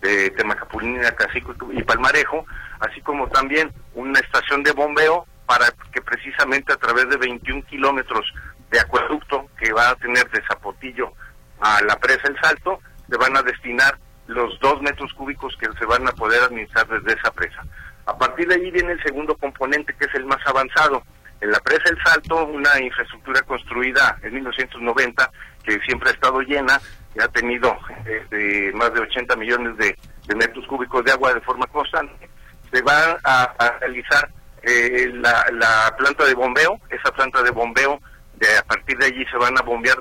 de 0.00 0.30
Temacapulina, 0.30 1.12
Cacico 1.12 1.54
y 1.72 1.82
Palmarejo, 1.82 2.46
así 2.80 3.00
como 3.02 3.28
también 3.28 3.70
una 3.94 4.18
estación 4.20 4.62
de 4.62 4.72
bombeo 4.72 5.26
para 5.46 5.66
que 5.92 6.00
precisamente 6.00 6.72
a 6.72 6.76
través 6.76 7.08
de 7.08 7.16
21 7.16 7.64
kilómetros 7.66 8.24
de 8.70 8.80
acueducto 8.80 9.48
que 9.58 9.72
va 9.72 9.90
a 9.90 9.96
tener 9.96 10.30
de 10.30 10.42
Zapotillo 10.46 11.12
a 11.60 11.82
la 11.82 11.96
presa 11.98 12.28
El 12.28 12.40
Salto, 12.40 12.80
se 13.08 13.16
van 13.18 13.36
a 13.36 13.42
destinar 13.42 13.98
los 14.28 14.58
dos 14.60 14.80
metros 14.80 15.12
cúbicos 15.14 15.56
que 15.58 15.66
se 15.78 15.84
van 15.84 16.06
a 16.06 16.12
poder 16.12 16.42
administrar 16.42 16.86
desde 16.86 17.18
esa 17.18 17.32
presa. 17.32 17.62
A 18.06 18.16
partir 18.16 18.48
de 18.48 18.54
ahí 18.54 18.70
viene 18.70 18.92
el 18.92 19.02
segundo 19.02 19.36
componente 19.36 19.94
que 19.94 20.06
es 20.06 20.14
el 20.14 20.24
más 20.24 20.44
avanzado, 20.46 21.02
en 21.40 21.50
la 21.50 21.60
presa 21.60 21.90
El 21.90 21.98
Salto, 22.04 22.44
una 22.46 22.80
infraestructura 22.80 23.40
construida 23.42 24.18
en 24.22 24.34
1990 24.34 25.30
que 25.64 25.78
siempre 25.80 26.10
ha 26.10 26.12
estado 26.12 26.40
llena, 26.40 26.80
que 27.14 27.22
ha 27.22 27.28
tenido 27.28 27.76
este, 28.06 28.72
más 28.74 28.92
de 28.92 29.00
80 29.00 29.36
millones 29.36 29.76
de, 29.76 29.96
metros 30.36 30.64
cúbicos 30.68 31.04
de 31.04 31.10
agua 31.10 31.34
de 31.34 31.40
forma 31.40 31.66
constante. 31.66 32.28
Se 32.72 32.82
va 32.82 33.18
a, 33.24 33.78
realizar 33.80 34.30
eh, 34.62 35.10
la, 35.14 35.92
planta 35.98 36.24
de 36.24 36.34
bombeo, 36.34 36.78
esa 36.88 37.12
planta 37.12 37.42
de 37.42 37.50
bombeo, 37.50 38.00
de, 38.36 38.46
a 38.56 38.62
partir 38.62 38.96
de 38.98 39.06
allí 39.06 39.24
se 39.26 39.36
van 39.36 39.58
a 39.58 39.62
bombear 39.62 39.98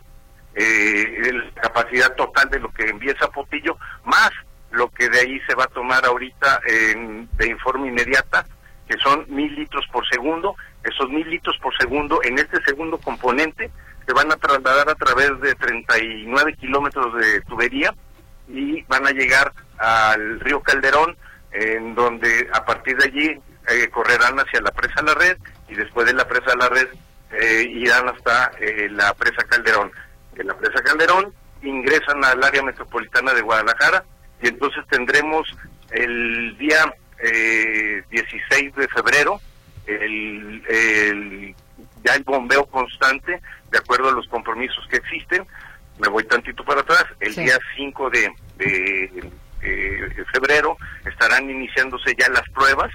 eh, 0.53 1.31
la 1.33 1.61
capacidad 1.61 2.13
total 2.15 2.47
de 2.49 2.59
lo 2.59 2.71
que 2.71 2.83
envía 2.83 3.15
Zapotillo, 3.19 3.75
más 4.03 4.29
lo 4.71 4.87
que 4.89 5.09
de 5.09 5.19
ahí 5.19 5.39
se 5.47 5.55
va 5.55 5.63
a 5.63 5.67
tomar 5.67 6.05
ahorita 6.05 6.61
de 6.67 7.47
informe 7.47 7.87
inmediata, 7.87 8.45
que 8.87 8.97
son 8.99 9.25
mil 9.29 9.53
litros 9.55 9.85
por 9.91 10.07
segundo, 10.07 10.55
esos 10.83 11.09
mil 11.09 11.29
litros 11.29 11.57
por 11.61 11.75
segundo 11.77 12.19
en 12.23 12.39
este 12.39 12.61
segundo 12.63 12.97
componente 12.97 13.69
se 14.05 14.13
van 14.13 14.31
a 14.31 14.37
trasladar 14.37 14.89
a 14.89 14.95
través 14.95 15.39
de 15.41 15.53
39 15.55 16.55
kilómetros 16.55 17.13
de 17.15 17.41
tubería 17.41 17.93
y 18.47 18.81
van 18.83 19.05
a 19.05 19.11
llegar 19.11 19.53
al 19.77 20.39
río 20.39 20.61
Calderón, 20.61 21.15
en 21.51 21.93
donde 21.93 22.49
a 22.53 22.65
partir 22.65 22.97
de 22.97 23.05
allí 23.05 23.39
eh, 23.67 23.87
correrán 23.89 24.39
hacia 24.39 24.61
la 24.61 24.71
presa 24.71 25.03
La 25.03 25.13
Red 25.13 25.37
y 25.67 25.75
después 25.75 26.07
de 26.07 26.13
la 26.13 26.27
presa 26.27 26.55
La 26.57 26.69
Red 26.69 26.87
eh, 27.31 27.67
irán 27.69 28.09
hasta 28.09 28.51
eh, 28.59 28.87
la 28.89 29.13
presa 29.13 29.43
Calderón. 29.47 29.91
En 30.35 30.47
la 30.47 30.57
presa 30.57 30.81
Calderón 30.81 31.33
ingresan 31.61 32.23
al 32.23 32.43
área 32.43 32.63
metropolitana 32.63 33.33
de 33.33 33.41
Guadalajara 33.41 34.03
y 34.41 34.47
entonces 34.47 34.83
tendremos 34.89 35.47
el 35.91 36.57
día 36.57 36.93
16 38.09 38.75
de 38.75 38.87
febrero 38.87 39.41
el, 39.95 41.55
ya 42.03 42.15
el 42.15 42.23
bombeo 42.23 42.65
constante, 42.65 43.41
de 43.71 43.77
acuerdo 43.77 44.09
a 44.09 44.13
los 44.13 44.27
compromisos 44.27 44.85
que 44.89 44.97
existen, 44.97 45.45
me 45.99 46.07
voy 46.07 46.23
tantito 46.23 46.63
para 46.63 46.81
atrás, 46.81 47.05
el 47.19 47.35
día 47.35 47.57
5 47.75 48.09
de, 48.09 48.31
de, 48.57 49.33
febrero 50.31 50.77
estarán 51.05 51.49
iniciándose 51.49 52.15
ya 52.17 52.29
las 52.29 52.47
pruebas 52.49 52.89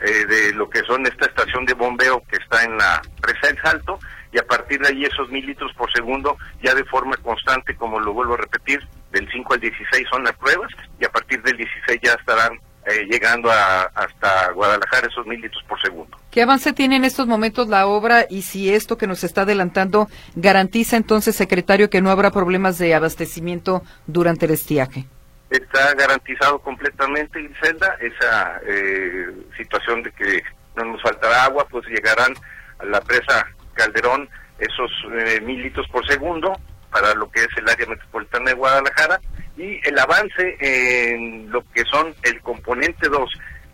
eh, 0.00 0.26
de 0.26 0.52
lo 0.54 0.68
que 0.68 0.80
son 0.80 1.06
esta 1.06 1.26
estación 1.26 1.64
de 1.64 1.74
bombeo 1.74 2.22
que 2.28 2.36
está 2.36 2.64
en 2.64 2.76
la 2.76 3.00
presa 3.20 3.46
del 3.48 3.62
Salto 3.62 3.98
y 4.32 4.38
a 4.38 4.46
partir 4.46 4.80
de 4.80 4.88
ahí 4.88 5.04
esos 5.04 5.28
mil 5.30 5.46
litros 5.46 5.72
por 5.74 5.90
segundo 5.92 6.36
ya 6.62 6.74
de 6.74 6.84
forma 6.84 7.16
constante, 7.18 7.76
como 7.76 8.00
lo 8.00 8.12
vuelvo 8.12 8.34
a 8.34 8.38
repetir, 8.38 8.80
del 9.12 9.28
5 9.30 9.54
al 9.54 9.60
16 9.60 10.08
son 10.10 10.24
las 10.24 10.34
pruebas 10.34 10.70
y 11.00 11.04
a 11.04 11.10
partir 11.10 11.42
del 11.42 11.56
16 11.56 12.00
ya 12.02 12.12
estarán 12.14 12.58
eh, 12.88 13.06
llegando 13.10 13.50
a, 13.50 13.82
hasta 13.94 14.52
Guadalajara 14.52 15.08
esos 15.08 15.26
mil 15.26 15.40
litros 15.40 15.62
por 15.68 15.80
segundo. 15.80 16.16
¿Qué 16.30 16.42
avance 16.42 16.72
tiene 16.72 16.96
en 16.96 17.04
estos 17.04 17.26
momentos 17.26 17.68
la 17.68 17.86
obra 17.86 18.26
y 18.28 18.42
si 18.42 18.72
esto 18.72 18.96
que 18.96 19.06
nos 19.06 19.24
está 19.24 19.42
adelantando 19.42 20.08
garantiza 20.34 20.96
entonces, 20.96 21.36
secretario, 21.36 21.90
que 21.90 22.00
no 22.00 22.10
habrá 22.10 22.30
problemas 22.30 22.78
de 22.78 22.94
abastecimiento 22.94 23.82
durante 24.06 24.46
el 24.46 24.52
estiaje? 24.52 25.06
Está 25.50 25.94
garantizado 25.94 26.58
completamente, 26.60 27.42
Griselda, 27.42 27.96
esa 28.00 28.60
eh, 28.66 29.26
situación 29.56 30.02
de 30.02 30.12
que 30.12 30.42
no 30.76 30.84
nos 30.84 31.02
faltará 31.02 31.44
agua, 31.44 31.66
pues 31.70 31.86
llegarán 31.86 32.32
a 32.78 32.84
la 32.84 33.00
presa 33.00 33.46
Calderón 33.74 34.28
esos 34.58 34.90
eh, 35.12 35.40
mil 35.40 35.62
litros 35.62 35.86
por 35.88 36.06
segundo 36.06 36.52
para 36.90 37.14
lo 37.14 37.30
que 37.30 37.40
es 37.40 37.48
el 37.56 37.68
área 37.68 37.86
metropolitana 37.86 38.50
de 38.50 38.56
Guadalajara 38.56 39.20
y 39.56 39.80
el 39.86 39.98
avance 39.98 40.56
en 40.60 41.50
lo 41.50 41.62
que 41.72 41.84
son 41.84 42.14
el 42.22 42.40
componente 42.40 43.08
2, 43.08 43.30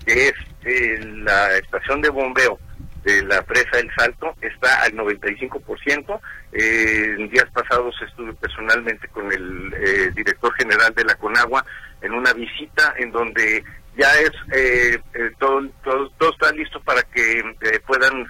que 0.07 0.29
es 0.29 0.35
eh, 0.64 0.98
la 1.22 1.57
estación 1.57 2.00
de 2.00 2.11
bombeo 2.11 2.59
de 3.05 3.22
la 3.24 3.42
presa 3.42 3.77
del 3.77 3.90
Salto, 3.96 4.35
está 4.40 4.83
al 4.83 4.92
95%. 4.94 6.20
Eh, 6.53 7.29
días 7.31 7.46
pasados 7.53 7.94
estuve 8.07 8.33
personalmente 8.35 9.07
con 9.09 9.31
el 9.31 9.74
eh, 9.74 10.11
director 10.14 10.53
general 10.55 10.94
de 10.94 11.05
la 11.05 11.14
Conagua 11.16 11.64
en 12.00 12.12
una 12.12 12.33
visita 12.33 12.94
en 12.98 13.12
donde 13.12 13.62
ya 13.96 14.11
es 14.20 14.31
eh, 14.53 14.98
todo, 15.38 15.68
todo, 15.83 16.11
todo, 16.18 16.31
está 16.31 16.50
listo 16.53 16.81
para 16.81 17.03
que 17.03 17.42
puedan 17.87 18.27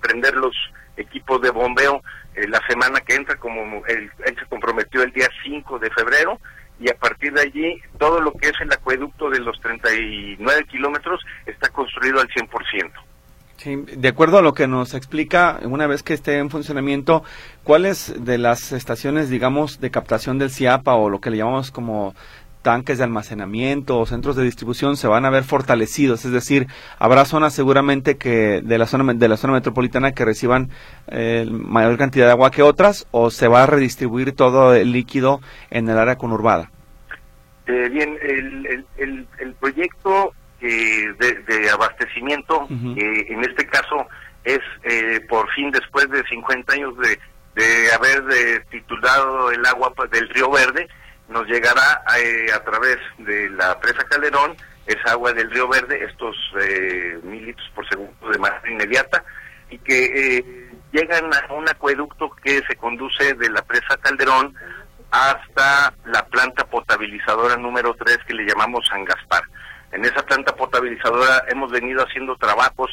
prender 0.00 0.34
los 0.34 0.54
equipos 0.96 1.40
de 1.40 1.50
bombeo 1.50 2.02
eh, 2.34 2.48
la 2.48 2.60
semana 2.66 3.00
que 3.00 3.14
entra, 3.14 3.36
como 3.36 3.84
él, 3.86 4.10
se 4.24 4.46
comprometió 4.48 5.02
el 5.02 5.12
día 5.12 5.28
5 5.44 5.78
de 5.78 5.90
febrero, 5.90 6.38
y 6.80 6.90
a 6.90 6.94
partir 6.94 7.32
de 7.32 7.42
allí 7.42 7.80
todo 7.98 8.20
lo 8.20 8.32
que 8.32 8.48
es 8.48 8.60
el 8.60 8.72
acueducto 8.72 9.30
de 9.30 9.38
los 9.40 9.60
39 9.60 10.64
kilómetros 10.64 11.20
está 11.46 11.68
construido 11.68 12.20
al 12.20 12.28
100%. 12.28 12.90
Sí, 13.58 13.76
de 13.76 14.08
acuerdo 14.08 14.38
a 14.38 14.42
lo 14.42 14.54
que 14.54 14.66
nos 14.66 14.92
explica, 14.94 15.60
una 15.62 15.86
vez 15.86 16.02
que 16.02 16.14
esté 16.14 16.38
en 16.38 16.50
funcionamiento, 16.50 17.22
¿cuáles 17.62 18.12
de 18.24 18.36
las 18.36 18.72
estaciones, 18.72 19.30
digamos, 19.30 19.78
de 19.78 19.92
captación 19.92 20.38
del 20.38 20.50
CIAPA 20.50 20.94
o 20.96 21.08
lo 21.08 21.20
que 21.20 21.30
le 21.30 21.36
llamamos 21.36 21.70
como 21.70 22.12
tanques 22.62 22.98
de 22.98 23.04
almacenamiento 23.04 23.98
o 23.98 24.06
centros 24.06 24.36
de 24.36 24.44
distribución 24.44 24.96
se 24.96 25.08
van 25.08 25.24
a 25.24 25.30
ver 25.30 25.44
fortalecidos, 25.44 26.24
es 26.24 26.32
decir, 26.32 26.66
habrá 26.98 27.24
zonas 27.24 27.52
seguramente 27.52 28.16
que 28.16 28.60
de 28.62 28.78
la 28.78 28.86
zona 28.86 29.12
de 29.12 29.28
la 29.28 29.36
zona 29.36 29.54
metropolitana 29.54 30.12
que 30.12 30.24
reciban 30.24 30.70
eh, 31.08 31.46
mayor 31.50 31.98
cantidad 31.98 32.26
de 32.26 32.32
agua 32.32 32.50
que 32.50 32.62
otras 32.62 33.06
o 33.10 33.30
se 33.30 33.48
va 33.48 33.64
a 33.64 33.66
redistribuir 33.66 34.32
todo 34.32 34.74
el 34.74 34.92
líquido 34.92 35.40
en 35.70 35.88
el 35.88 35.98
área 35.98 36.16
conurbada. 36.16 36.70
Eh, 37.66 37.88
bien, 37.90 38.16
el, 38.22 38.86
el, 38.96 39.26
el, 39.38 39.54
proyecto 39.54 40.32
eh, 40.60 41.06
de, 41.18 41.70
abastecimiento, 41.70 42.66
en 42.70 43.44
este 43.44 43.66
caso 43.66 44.06
es 44.44 44.58
por 45.28 45.48
fin 45.52 45.70
después 45.70 46.08
de 46.10 46.24
50 46.24 46.72
años 46.72 46.94
de, 46.98 47.18
de 47.54 47.92
haber 47.92 48.64
titulado 48.70 49.52
el 49.52 49.64
agua 49.66 49.92
del 50.10 50.28
río 50.30 50.50
Verde, 50.50 50.88
nos 51.32 51.46
llegará 51.46 52.02
eh, 52.18 52.46
a 52.54 52.62
través 52.62 52.98
de 53.18 53.50
la 53.50 53.78
presa 53.80 54.04
Calderón 54.04 54.56
esa 54.86 55.12
agua 55.12 55.32
del 55.32 55.50
río 55.50 55.68
Verde, 55.68 56.04
estos 56.04 56.36
eh, 56.60 57.18
mil 57.22 57.46
litros 57.46 57.70
por 57.74 57.88
segundo 57.88 58.28
de 58.28 58.38
manera 58.38 58.70
inmediata, 58.70 59.24
y 59.70 59.78
que 59.78 60.36
eh, 60.36 60.70
llegan 60.92 61.30
a 61.32 61.52
un 61.52 61.68
acueducto 61.68 62.30
que 62.42 62.62
se 62.68 62.76
conduce 62.76 63.34
de 63.34 63.50
la 63.50 63.62
presa 63.62 63.96
Calderón 64.00 64.54
hasta 65.10 65.94
la 66.06 66.26
planta 66.26 66.64
potabilizadora 66.64 67.56
número 67.56 67.94
3 67.94 68.18
que 68.26 68.34
le 68.34 68.44
llamamos 68.44 68.86
San 68.88 69.04
Gaspar. 69.04 69.42
En 69.92 70.04
esa 70.04 70.24
planta 70.24 70.54
potabilizadora 70.56 71.44
hemos 71.48 71.70
venido 71.70 72.02
haciendo 72.02 72.34
trabajos 72.36 72.90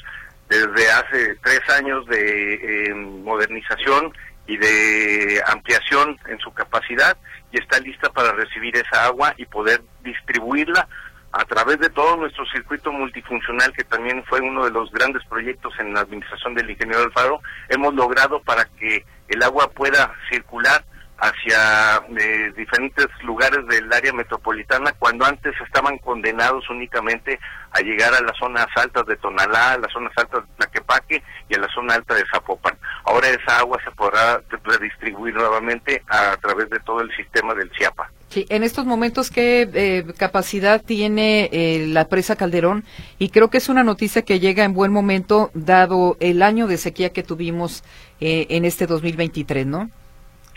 desde 0.50 0.92
hace 0.92 1.36
tres 1.44 1.62
años 1.70 2.06
de 2.08 2.92
modernización 2.96 4.14
y 4.50 4.58
de 4.58 5.44
ampliación 5.46 6.18
en 6.28 6.40
su 6.40 6.52
capacidad 6.52 7.16
y 7.52 7.60
está 7.60 7.80
lista 7.80 8.10
para 8.10 8.34
recibir 8.34 8.76
esa 8.76 9.06
agua 9.06 9.36
y 9.38 9.46
poder 9.46 9.84
distribuirla 10.04 10.88
a 11.32 11.46
través 11.46 11.80
de 11.80 11.92
todo 11.92 12.18
nuestro 12.18 12.44
circuito 12.48 12.92
multifuncional, 12.92 13.72
que 13.74 13.84
también 13.84 14.24
fue 14.26 14.42
uno 14.42 14.66
de 14.66 14.72
los 14.72 14.92
grandes 14.92 15.24
proyectos 15.26 15.72
en 15.80 15.94
la 15.94 16.02
administración 16.02 16.56
del 16.56 16.72
ingeniero 16.72 17.04
Alfaro, 17.04 17.42
hemos 17.70 17.94
logrado 17.94 18.42
para 18.42 18.66
que 18.66 19.06
el 19.28 19.44
agua 19.44 19.70
pueda 19.70 20.12
circular 20.32 20.84
hacia 21.22 22.02
eh, 22.18 22.54
diferentes 22.56 23.08
lugares 23.24 23.66
del 23.68 23.92
área 23.92 24.14
metropolitana 24.14 24.94
cuando 24.98 25.26
antes 25.26 25.54
estaban 25.66 25.98
condenados 25.98 26.70
únicamente 26.70 27.40
a 27.72 27.82
llegar 27.82 28.14
a 28.14 28.22
las 28.22 28.38
zonas 28.38 28.68
altas 28.76 29.06
de 29.06 29.18
Tonalá, 29.18 29.74
a 29.74 29.78
las 29.78 29.92
zonas 29.92 30.14
altas 30.16 30.44
de 30.48 30.56
Tlaquepaque 30.58 31.24
y 31.50 31.56
a 31.56 31.60
la 31.60 31.68
zona 31.74 31.96
alta 31.96 32.16
de 32.16 32.24
Zapopan. 32.32 32.78
Ahora 33.04 33.28
esa 33.30 33.60
agua 33.60 33.78
se 33.84 33.92
podrá 33.92 34.42
redistribuir 34.64 35.36
nuevamente 35.36 36.04
a 36.08 36.38
través 36.38 36.70
de 36.70 36.80
todo 36.80 37.02
el 37.02 37.14
sistema 37.16 37.54
del 37.54 37.70
CIAPA. 37.78 38.10
Sí, 38.30 38.46
en 38.50 38.64
estos 38.64 38.86
momentos, 38.86 39.32
¿qué 39.32 39.68
eh, 39.74 40.06
capacidad 40.18 40.82
tiene 40.82 41.50
eh, 41.52 41.86
la 41.88 42.08
presa 42.08 42.36
Calderón? 42.36 42.86
Y 43.18 43.30
creo 43.30 43.50
que 43.50 43.58
es 43.58 43.70
una 43.70 43.84
noticia 43.84 44.22
que 44.22 44.40
llega 44.40 44.64
en 44.64 44.74
buen 44.74 44.92
momento, 44.92 45.50
dado 45.54 46.16
el 46.20 46.44
año 46.44 46.68
de 46.68 46.78
sequía 46.78 47.12
que 47.12 47.24
tuvimos 47.24 47.84
en 48.22 48.66
este 48.66 48.86
2023, 48.86 49.66
¿no? 49.66 49.90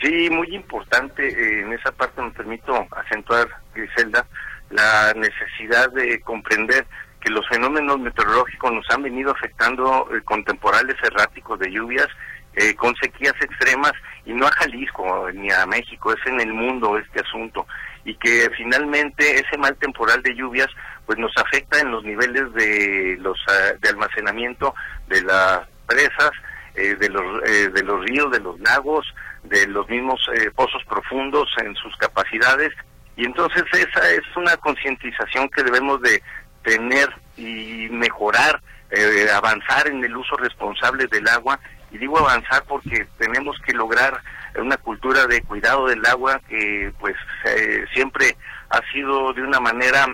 Sí, 0.03 0.29
muy 0.29 0.53
importante. 0.53 1.25
Eh, 1.25 1.61
en 1.61 1.71
esa 1.71 1.91
parte 1.93 2.21
me 2.21 2.31
permito 2.31 2.85
acentuar, 2.91 3.47
Griselda, 3.73 4.27
la 4.69 5.13
necesidad 5.15 5.89
de 5.91 6.19
comprender 6.21 6.85
que 7.21 7.31
los 7.31 7.47
fenómenos 7.47 7.99
meteorológicos 7.99 8.73
nos 8.73 8.85
han 8.89 9.03
venido 9.03 9.31
afectando 9.31 10.09
eh, 10.13 10.21
con 10.25 10.43
temporales 10.43 10.97
erráticos 11.01 11.57
de 11.59 11.71
lluvias, 11.71 12.07
eh, 12.55 12.75
con 12.75 12.93
sequías 12.97 13.33
extremas, 13.39 13.93
y 14.25 14.33
no 14.33 14.45
a 14.45 14.51
Jalisco 14.51 15.31
ni 15.31 15.49
a 15.51 15.65
México, 15.65 16.11
es 16.11 16.27
en 16.27 16.41
el 16.41 16.51
mundo 16.51 16.97
este 16.97 17.21
asunto. 17.21 17.65
Y 18.03 18.15
que 18.15 18.49
finalmente 18.57 19.39
ese 19.39 19.57
mal 19.57 19.73
temporal 19.77 20.21
de 20.21 20.35
lluvias 20.35 20.67
pues 21.05 21.17
nos 21.17 21.31
afecta 21.37 21.79
en 21.79 21.91
los 21.91 22.03
niveles 22.03 22.53
de 22.53 23.17
los 23.21 23.37
de 23.79 23.89
almacenamiento 23.89 24.75
de 25.07 25.21
las 25.21 25.61
presas, 25.87 26.31
de 26.73 27.09
los 27.09 27.41
de 27.43 27.83
los 27.83 28.03
ríos, 28.05 28.31
de 28.31 28.39
los 28.39 28.59
lagos, 28.59 29.05
de 29.43 29.67
los 29.67 29.87
mismos 29.89 30.19
eh, 30.35 30.49
pozos 30.55 30.83
profundos 30.85 31.49
en 31.63 31.75
sus 31.75 31.95
capacidades. 31.97 32.71
Y 33.15 33.25
entonces 33.25 33.63
esa 33.73 34.09
es 34.11 34.23
una 34.35 34.57
concientización 34.57 35.49
que 35.49 35.63
debemos 35.63 36.01
de 36.01 36.21
tener 36.63 37.09
y 37.37 37.87
mejorar, 37.91 38.61
eh, 38.89 39.27
avanzar 39.33 39.87
en 39.87 40.03
el 40.03 40.15
uso 40.15 40.35
responsable 40.37 41.07
del 41.07 41.27
agua. 41.27 41.59
Y 41.91 41.97
digo 41.97 42.17
avanzar 42.17 42.63
porque 42.67 43.05
tenemos 43.19 43.57
que 43.65 43.73
lograr 43.73 44.19
una 44.55 44.77
cultura 44.77 45.27
de 45.27 45.41
cuidado 45.41 45.87
del 45.87 46.03
agua 46.05 46.39
que 46.47 46.91
pues 46.99 47.15
eh, 47.45 47.85
siempre 47.93 48.35
ha 48.69 48.81
sido 48.91 49.33
de 49.33 49.43
una 49.43 49.59
manera 49.59 50.07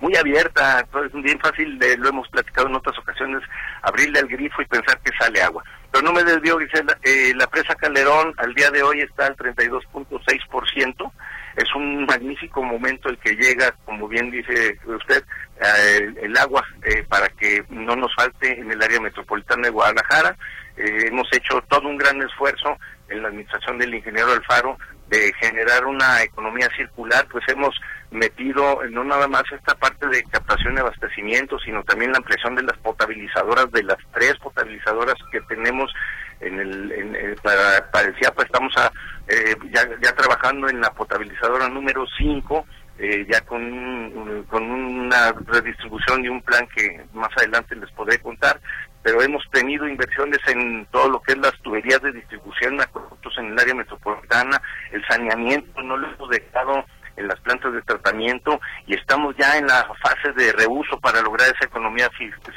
muy 0.00 0.16
abierta, 0.16 0.80
es 0.80 1.22
bien 1.22 1.38
fácil, 1.38 1.78
lo 1.98 2.08
hemos 2.08 2.28
platicado 2.28 2.68
en 2.68 2.76
otras 2.76 2.98
ocasiones, 2.98 3.42
abrirle 3.82 4.18
al 4.18 4.28
grifo 4.28 4.62
y 4.62 4.66
pensar 4.66 4.98
que 5.00 5.12
sale 5.18 5.42
agua. 5.42 5.62
Pero 5.90 6.04
no 6.04 6.12
me 6.12 6.24
desvío, 6.24 6.58
Gisela, 6.58 6.96
eh, 7.02 7.32
la 7.34 7.46
presa 7.48 7.74
Calderón 7.74 8.32
al 8.38 8.54
día 8.54 8.70
de 8.70 8.82
hoy 8.82 9.00
está 9.00 9.26
al 9.26 9.36
32.6%, 9.36 11.12
es 11.56 11.74
un 11.74 12.06
magnífico 12.06 12.62
momento 12.62 13.08
el 13.08 13.18
que 13.18 13.34
llega, 13.34 13.74
como 13.84 14.08
bien 14.08 14.30
dice 14.30 14.78
usted, 14.86 15.24
eh, 15.60 16.14
el, 16.22 16.36
agua 16.36 16.64
eh, 16.84 17.04
para 17.08 17.28
que 17.28 17.64
no 17.68 17.96
nos 17.96 18.14
falte 18.14 18.58
en 18.58 18.70
el 18.70 18.82
área 18.82 19.00
metropolitana 19.00 19.64
de 19.64 19.70
Guadalajara. 19.70 20.36
hemos 20.76 21.28
hecho 21.32 21.60
todo 21.68 21.88
un 21.88 21.98
gran 21.98 22.22
esfuerzo 22.22 22.78
en 23.08 23.22
la 23.22 23.28
administración 23.28 23.78
del 23.78 23.94
ingeniero 23.94 24.32
Alfaro 24.32 24.78
de 25.08 25.32
generar 25.40 25.84
una 25.84 26.22
economía 26.22 26.68
circular, 26.76 27.26
pues 27.30 27.44
hemos 27.48 27.74
metido 28.10 28.80
no 28.90 29.04
nada 29.04 29.28
más 29.28 29.44
esta 29.52 29.74
parte 29.74 30.06
de 30.08 30.22
captación 30.24 30.74
y 30.74 30.80
abastecimiento, 30.80 31.58
sino 31.60 31.82
también 31.84 32.12
la 32.12 32.18
ampliación 32.18 32.54
de 32.56 32.62
las 32.62 32.76
potabilizadoras, 32.78 33.70
de 33.70 33.84
las 33.84 33.98
tres 34.12 34.36
potabilizadoras 34.38 35.14
que 35.30 35.40
tenemos 35.42 35.92
en 36.40 36.58
el, 36.58 37.36
para, 37.42 37.90
para 37.90 38.08
el 38.08 38.16
CIAPA, 38.16 38.42
estamos 38.44 38.72
a, 38.76 38.90
eh, 39.28 39.54
ya, 39.72 39.88
ya 40.02 40.12
trabajando 40.12 40.68
en 40.68 40.80
la 40.80 40.90
potabilizadora 40.92 41.68
número 41.68 42.04
5, 42.18 42.66
eh, 42.98 43.26
ya 43.30 43.40
con, 43.42 44.44
con 44.48 44.70
una 44.70 45.32
redistribución 45.46 46.24
y 46.24 46.28
un 46.28 46.42
plan 46.42 46.66
que 46.74 47.04
más 47.12 47.30
adelante 47.36 47.76
les 47.76 47.90
podré 47.92 48.18
contar, 48.18 48.60
pero 49.02 49.22
hemos 49.22 49.42
tenido 49.50 49.88
inversiones 49.88 50.40
en 50.48 50.86
todo 50.86 51.08
lo 51.08 51.22
que 51.22 51.32
es 51.32 51.38
las 51.38 51.56
tuberías 51.62 52.02
de 52.02 52.12
distribución, 52.12 52.80
acueductos 52.80 53.38
en 53.38 53.46
el 53.46 53.58
área 53.58 53.74
metropolitana, 53.74 54.60
el 54.92 55.04
saneamiento, 55.06 55.82
no 55.82 55.96
lo 55.96 56.08
hemos 56.08 56.28
dejado 56.30 56.84
en 57.16 57.28
las 57.28 57.38
plantas 57.40 57.72
de 57.72 57.82
tratamiento 57.82 58.60
y 58.86 58.94
estamos 58.94 59.34
ya 59.36 59.58
en 59.58 59.66
la 59.66 59.86
fase 60.02 60.32
de 60.36 60.52
reuso 60.52 60.98
para 61.00 61.20
lograr 61.22 61.48
esa 61.48 61.66
economía 61.66 62.08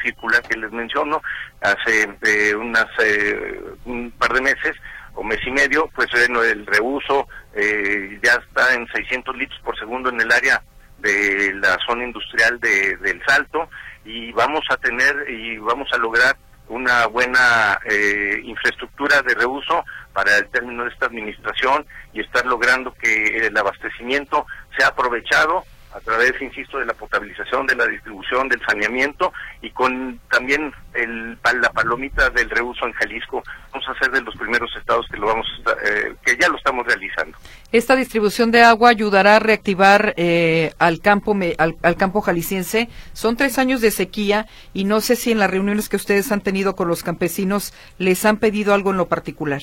circular 0.01 0.41
que 0.43 0.57
les 0.57 0.71
menciono. 0.71 1.21
Hace 1.61 2.09
eh, 2.21 2.55
unas 2.55 2.87
eh, 3.03 3.61
un 3.85 4.11
par 4.11 4.33
de 4.33 4.41
meses 4.41 4.75
o 5.15 5.23
mes 5.23 5.39
y 5.45 5.51
medio, 5.51 5.89
pues 5.95 6.07
bueno, 6.11 6.43
el 6.43 6.65
reuso 6.65 7.27
eh, 7.53 8.19
ya 8.23 8.33
está 8.33 8.73
en 8.73 8.87
600 8.87 9.35
litros 9.37 9.59
por 9.63 9.77
segundo 9.77 10.09
en 10.09 10.21
el 10.21 10.31
área 10.31 10.61
de 10.99 11.53
la 11.55 11.77
zona 11.85 12.05
industrial 12.05 12.59
de, 12.59 12.97
del 12.97 13.21
Salto 13.27 13.69
y 14.05 14.31
vamos 14.31 14.63
a 14.69 14.77
tener 14.77 15.29
y 15.29 15.57
vamos 15.57 15.87
a 15.93 15.97
lograr 15.97 16.35
una 16.69 17.07
buena 17.07 17.79
eh, 17.85 18.41
infraestructura 18.43 19.21
de 19.21 19.35
reuso 19.35 19.83
para 20.13 20.37
el 20.37 20.47
término 20.49 20.83
de 20.83 20.91
esta 20.91 21.07
administración 21.07 21.85
y 22.13 22.21
estar 22.21 22.45
logrando 22.45 22.93
que 22.93 23.47
el 23.47 23.57
abastecimiento 23.57 24.45
sea 24.77 24.87
aprovechado 24.87 25.63
a 25.93 25.99
través, 25.99 26.33
insisto, 26.41 26.79
de 26.79 26.85
la 26.85 26.93
potabilización, 26.93 27.67
de 27.67 27.75
la 27.75 27.85
distribución, 27.85 28.49
del 28.49 28.59
saneamiento 28.65 29.31
y 29.61 29.69
con 29.71 30.19
también 30.29 30.73
el, 30.93 31.37
la 31.61 31.71
palomita 31.71 32.29
del 32.31 32.49
reuso 32.49 32.85
en 32.87 32.93
Jalisco. 32.93 33.43
Vamos 33.71 33.87
a 33.87 33.99
ser 33.99 34.11
de 34.11 34.21
los 34.21 34.35
primeros 34.35 34.71
estados 34.75 35.05
que 35.11 35.17
lo 35.17 35.27
vamos 35.27 35.45
eh, 35.85 36.15
que 36.25 36.35
ya 36.37 36.49
lo 36.49 36.57
estamos 36.57 36.85
realizando. 36.87 37.37
Esta 37.71 37.95
distribución 37.95 38.51
de 38.51 38.63
agua 38.63 38.89
ayudará 38.89 39.35
a 39.35 39.39
reactivar 39.39 40.13
eh, 40.17 40.73
al 40.79 40.99
campo 40.99 41.37
al, 41.57 41.75
al, 41.81 41.95
campo 41.95 42.21
jalisciense. 42.21 42.89
Son 43.13 43.37
tres 43.37 43.59
años 43.59 43.81
de 43.81 43.91
sequía 43.91 44.47
y 44.73 44.85
no 44.85 44.99
sé 45.01 45.15
si 45.15 45.31
en 45.31 45.39
las 45.39 45.49
reuniones 45.49 45.89
que 45.89 45.95
ustedes 45.95 46.31
han 46.31 46.41
tenido 46.41 46.75
con 46.75 46.87
los 46.87 47.03
campesinos 47.03 47.73
les 47.99 48.25
han 48.25 48.37
pedido 48.37 48.73
algo 48.73 48.91
en 48.91 48.97
lo 48.97 49.07
particular. 49.07 49.61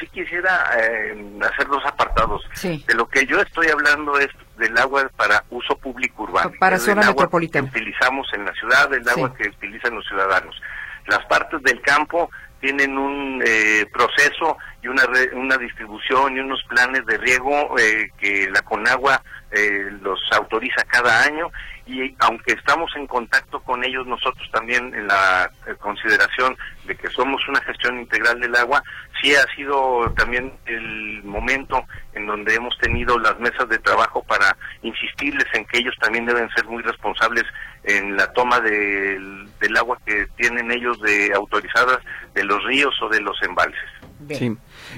Sí 0.00 0.06
quisiera 0.08 0.70
eh, 0.78 1.38
hacer 1.42 1.66
dos 1.68 1.84
apartados. 1.84 2.42
De 2.62 2.94
lo 2.94 3.08
que 3.08 3.26
yo 3.26 3.40
estoy 3.40 3.68
hablando 3.68 4.18
es 4.18 4.28
del 4.58 4.76
agua 4.78 5.10
para 5.16 5.44
uso 5.50 5.76
público 5.78 6.24
urbano. 6.24 6.52
Para 6.58 6.78
zona 6.78 7.08
metropolitana. 7.08 7.70
Que 7.70 7.78
utilizamos 7.78 8.26
en 8.34 8.44
la 8.44 8.52
ciudad, 8.54 8.92
el 8.92 9.08
agua 9.08 9.34
que 9.34 9.48
utilizan 9.48 9.94
los 9.94 10.06
ciudadanos. 10.06 10.60
Las 11.06 11.24
partes 11.26 11.62
del 11.62 11.80
campo 11.82 12.30
tienen 12.60 12.98
un 12.98 13.42
eh, 13.46 13.86
proceso 13.92 14.56
y 14.82 14.88
una, 14.88 15.02
una 15.34 15.56
distribución 15.56 16.36
y 16.36 16.40
unos 16.40 16.62
planes 16.64 17.04
de 17.06 17.18
riego 17.18 17.78
eh, 17.78 18.10
que 18.18 18.48
la 18.50 18.62
Conagua 18.62 19.22
eh, 19.52 19.90
los 20.02 20.18
autoriza 20.32 20.82
cada 20.84 21.22
año 21.22 21.50
y 21.86 22.14
aunque 22.18 22.52
estamos 22.52 22.90
en 22.96 23.06
contacto 23.06 23.60
con 23.60 23.84
ellos 23.84 24.06
nosotros 24.06 24.48
también 24.50 24.92
en 24.94 25.06
la 25.06 25.50
eh, 25.66 25.74
consideración 25.78 26.56
de 26.84 26.96
que 26.96 27.08
somos 27.10 27.40
una 27.48 27.60
gestión 27.60 28.00
integral 28.00 28.40
del 28.40 28.56
agua, 28.56 28.82
sí 29.20 29.34
ha 29.34 29.54
sido 29.54 30.10
también 30.16 30.52
el 30.66 31.22
momento 31.24 31.84
en 32.14 32.26
donde 32.26 32.54
hemos 32.54 32.76
tenido 32.78 33.18
las 33.18 33.38
mesas 33.38 33.68
de 33.68 33.78
trabajo 33.78 34.22
para 34.24 34.56
insistirles 34.82 35.46
en 35.54 35.64
que 35.66 35.78
ellos 35.78 35.94
también 36.00 36.26
deben 36.26 36.48
ser 36.50 36.64
muy 36.66 36.82
responsables 36.82 37.44
en 37.84 38.16
la 38.16 38.32
toma 38.32 38.60
del, 38.60 39.48
del 39.60 39.76
agua 39.76 39.98
que 40.04 40.26
tienen 40.36 40.70
ellos 40.70 41.00
de 41.00 41.32
autorizadas 41.34 41.98
de 42.34 42.44
los 42.44 42.62
ríos 42.64 42.94
o 43.02 43.08
de 43.08 43.20
los 43.20 43.36
embalses. 43.42 43.88
Sí. 44.30 44.56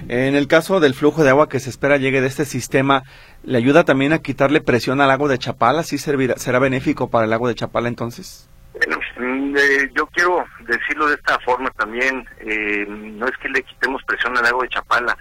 En 0.09 0.35
el 0.37 0.47
caso 0.47 0.81
del 0.81 0.95
flujo 0.95 1.25
de 1.25 1.31
agua 1.31 1.49
que 1.49 1.61
se 1.61 1.71
espera 1.71 1.97
llegue 1.97 2.21
de 2.21 2.29
este 2.29 2.45
sistema, 2.45 3.03
¿le 3.43 3.59
ayuda 3.59 3.85
también 3.85 4.13
a 4.13 4.21
quitarle 4.21 4.61
presión 4.61 5.01
al 5.01 5.09
lago 5.09 5.29
de 5.29 5.39
Chapala? 5.39 5.83
¿Sí 5.83 5.99
servirá, 5.99 6.37
será 6.39 6.59
benéfico 6.59 7.11
para 7.11 7.25
el 7.25 7.31
lago 7.31 7.49
de 7.49 7.55
Chapala 7.55 7.89
entonces? 7.89 8.48
Mm, 9.19 9.57
eh, 9.57 9.91
yo 9.95 10.07
quiero 10.07 10.45
decirlo 10.61 11.09
de 11.09 11.17
esta 11.17 11.39
forma 11.41 11.71
también, 11.71 12.27
eh, 12.39 12.87
no 12.89 13.27
es 13.27 13.37
que 13.39 13.49
le 13.49 13.63
quitemos 13.63 14.03
presión 14.05 14.37
al 14.37 14.45
lago 14.45 14.63
de 14.63 14.69
Chapala, 14.69 15.17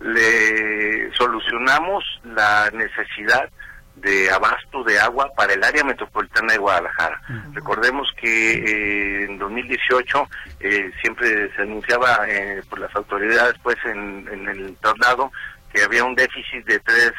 le 0.00 1.12
solucionamos 1.14 2.04
la 2.24 2.70
necesidad 2.72 3.48
de 3.96 4.30
abasto 4.30 4.82
de 4.84 4.98
agua 4.98 5.30
para 5.36 5.52
el 5.52 5.62
área 5.62 5.84
metropolitana 5.84 6.54
de 6.54 6.58
Guadalajara. 6.58 7.20
Recordemos 7.52 8.08
que 8.20 8.54
eh, 8.54 9.24
en 9.24 9.38
2018 9.38 10.28
eh, 10.60 10.90
siempre 11.00 11.54
se 11.54 11.62
anunciaba 11.62 12.26
eh, 12.28 12.62
por 12.68 12.80
las 12.80 12.94
autoridades 12.96 13.54
pues 13.62 13.76
en, 13.84 14.48
el 14.48 14.76
traslado 14.80 15.30
que 15.72 15.82
había 15.82 16.04
un 16.04 16.14
déficit 16.14 16.64
de 16.66 16.78
3, 16.80 17.12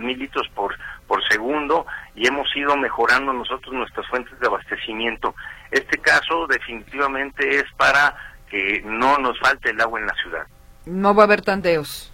mil 0.00 0.18
litros 0.18 0.48
por, 0.54 0.76
por 1.06 1.26
segundo 1.28 1.86
y 2.14 2.26
hemos 2.26 2.48
ido 2.54 2.76
mejorando 2.76 3.32
nosotros 3.32 3.72
nuestras 3.72 4.06
fuentes 4.08 4.38
de 4.38 4.46
abastecimiento. 4.46 5.34
Este 5.70 5.98
caso 5.98 6.46
definitivamente 6.46 7.56
es 7.56 7.64
para 7.76 8.14
que 8.48 8.82
no 8.84 9.18
nos 9.18 9.38
falte 9.40 9.70
el 9.70 9.80
agua 9.80 10.00
en 10.00 10.06
la 10.06 10.14
ciudad. 10.14 10.46
No 10.84 11.14
va 11.14 11.22
a 11.22 11.26
haber 11.26 11.42
tandeos. 11.42 12.12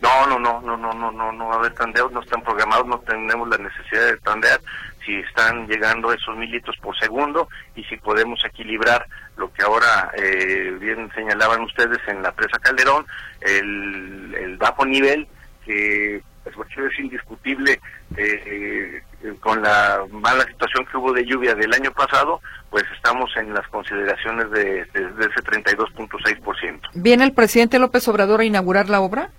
No, 0.00 0.26
no, 0.26 0.38
no, 0.38 0.60
no, 0.60 0.76
no, 0.76 0.92
no, 0.92 1.10
no, 1.10 1.32
no 1.32 1.48
va 1.48 1.54
a 1.54 1.58
haber 1.58 1.72
tandeos, 1.72 2.12
no 2.12 2.20
están 2.20 2.42
programados, 2.42 2.86
no 2.86 2.98
tenemos 3.00 3.48
la 3.48 3.58
necesidad 3.58 4.06
de 4.06 4.16
tandear 4.18 4.60
si 5.06 5.14
están 5.20 5.66
llegando 5.68 6.12
esos 6.12 6.36
mil 6.36 6.50
litros 6.50 6.76
por 6.82 6.98
segundo 6.98 7.48
y 7.76 7.84
si 7.84 7.96
podemos 7.96 8.44
equilibrar 8.44 9.06
lo 9.36 9.52
que 9.52 9.62
ahora 9.62 10.10
eh, 10.18 10.76
bien 10.80 11.08
señalaban 11.14 11.62
ustedes 11.62 11.98
en 12.08 12.22
la 12.22 12.32
presa 12.32 12.58
Calderón, 12.58 13.06
el, 13.40 14.34
el 14.38 14.56
bajo 14.56 14.84
nivel 14.84 15.26
que 15.64 16.20
pues, 16.54 16.68
es 16.92 16.98
indiscutible 16.98 17.80
eh, 18.16 19.02
con 19.40 19.62
la 19.62 20.04
mala 20.10 20.44
situación 20.44 20.86
que 20.86 20.96
hubo 20.96 21.12
de 21.12 21.24
lluvia 21.24 21.54
del 21.54 21.72
año 21.72 21.90
pasado, 21.92 22.40
pues 22.70 22.84
estamos 22.94 23.30
en 23.36 23.52
las 23.52 23.66
consideraciones 23.68 24.50
de, 24.50 24.84
de, 24.86 25.12
de 25.12 25.26
ese 25.26 25.42
32.6%. 25.42 26.80
¿Viene 26.94 27.24
el 27.24 27.32
presidente 27.32 27.78
López 27.78 28.06
Obrador 28.08 28.40
a 28.40 28.44
inaugurar 28.44 28.88
la 28.88 29.00
obra? 29.00 29.30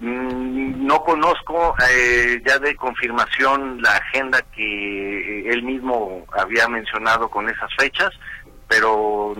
Mm, 0.00 0.86
no 0.86 1.02
conozco 1.04 1.74
eh, 1.90 2.40
ya 2.46 2.58
de 2.58 2.74
confirmación 2.74 3.82
la 3.82 3.96
agenda 3.96 4.40
que 4.54 5.50
él 5.50 5.62
mismo 5.62 6.24
había 6.32 6.66
mencionado 6.68 7.28
con 7.28 7.50
esas 7.50 7.68
fechas, 7.78 8.08
pero 8.66 9.34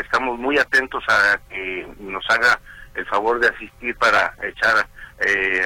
estamos 0.00 0.38
muy 0.38 0.58
atentos 0.58 1.02
a 1.08 1.40
que 1.48 1.88
nos 1.98 2.24
haga 2.30 2.60
el 2.94 3.04
favor 3.06 3.40
de 3.40 3.48
asistir 3.48 3.96
para 3.96 4.32
echar 4.44 4.86
eh, 5.26 5.62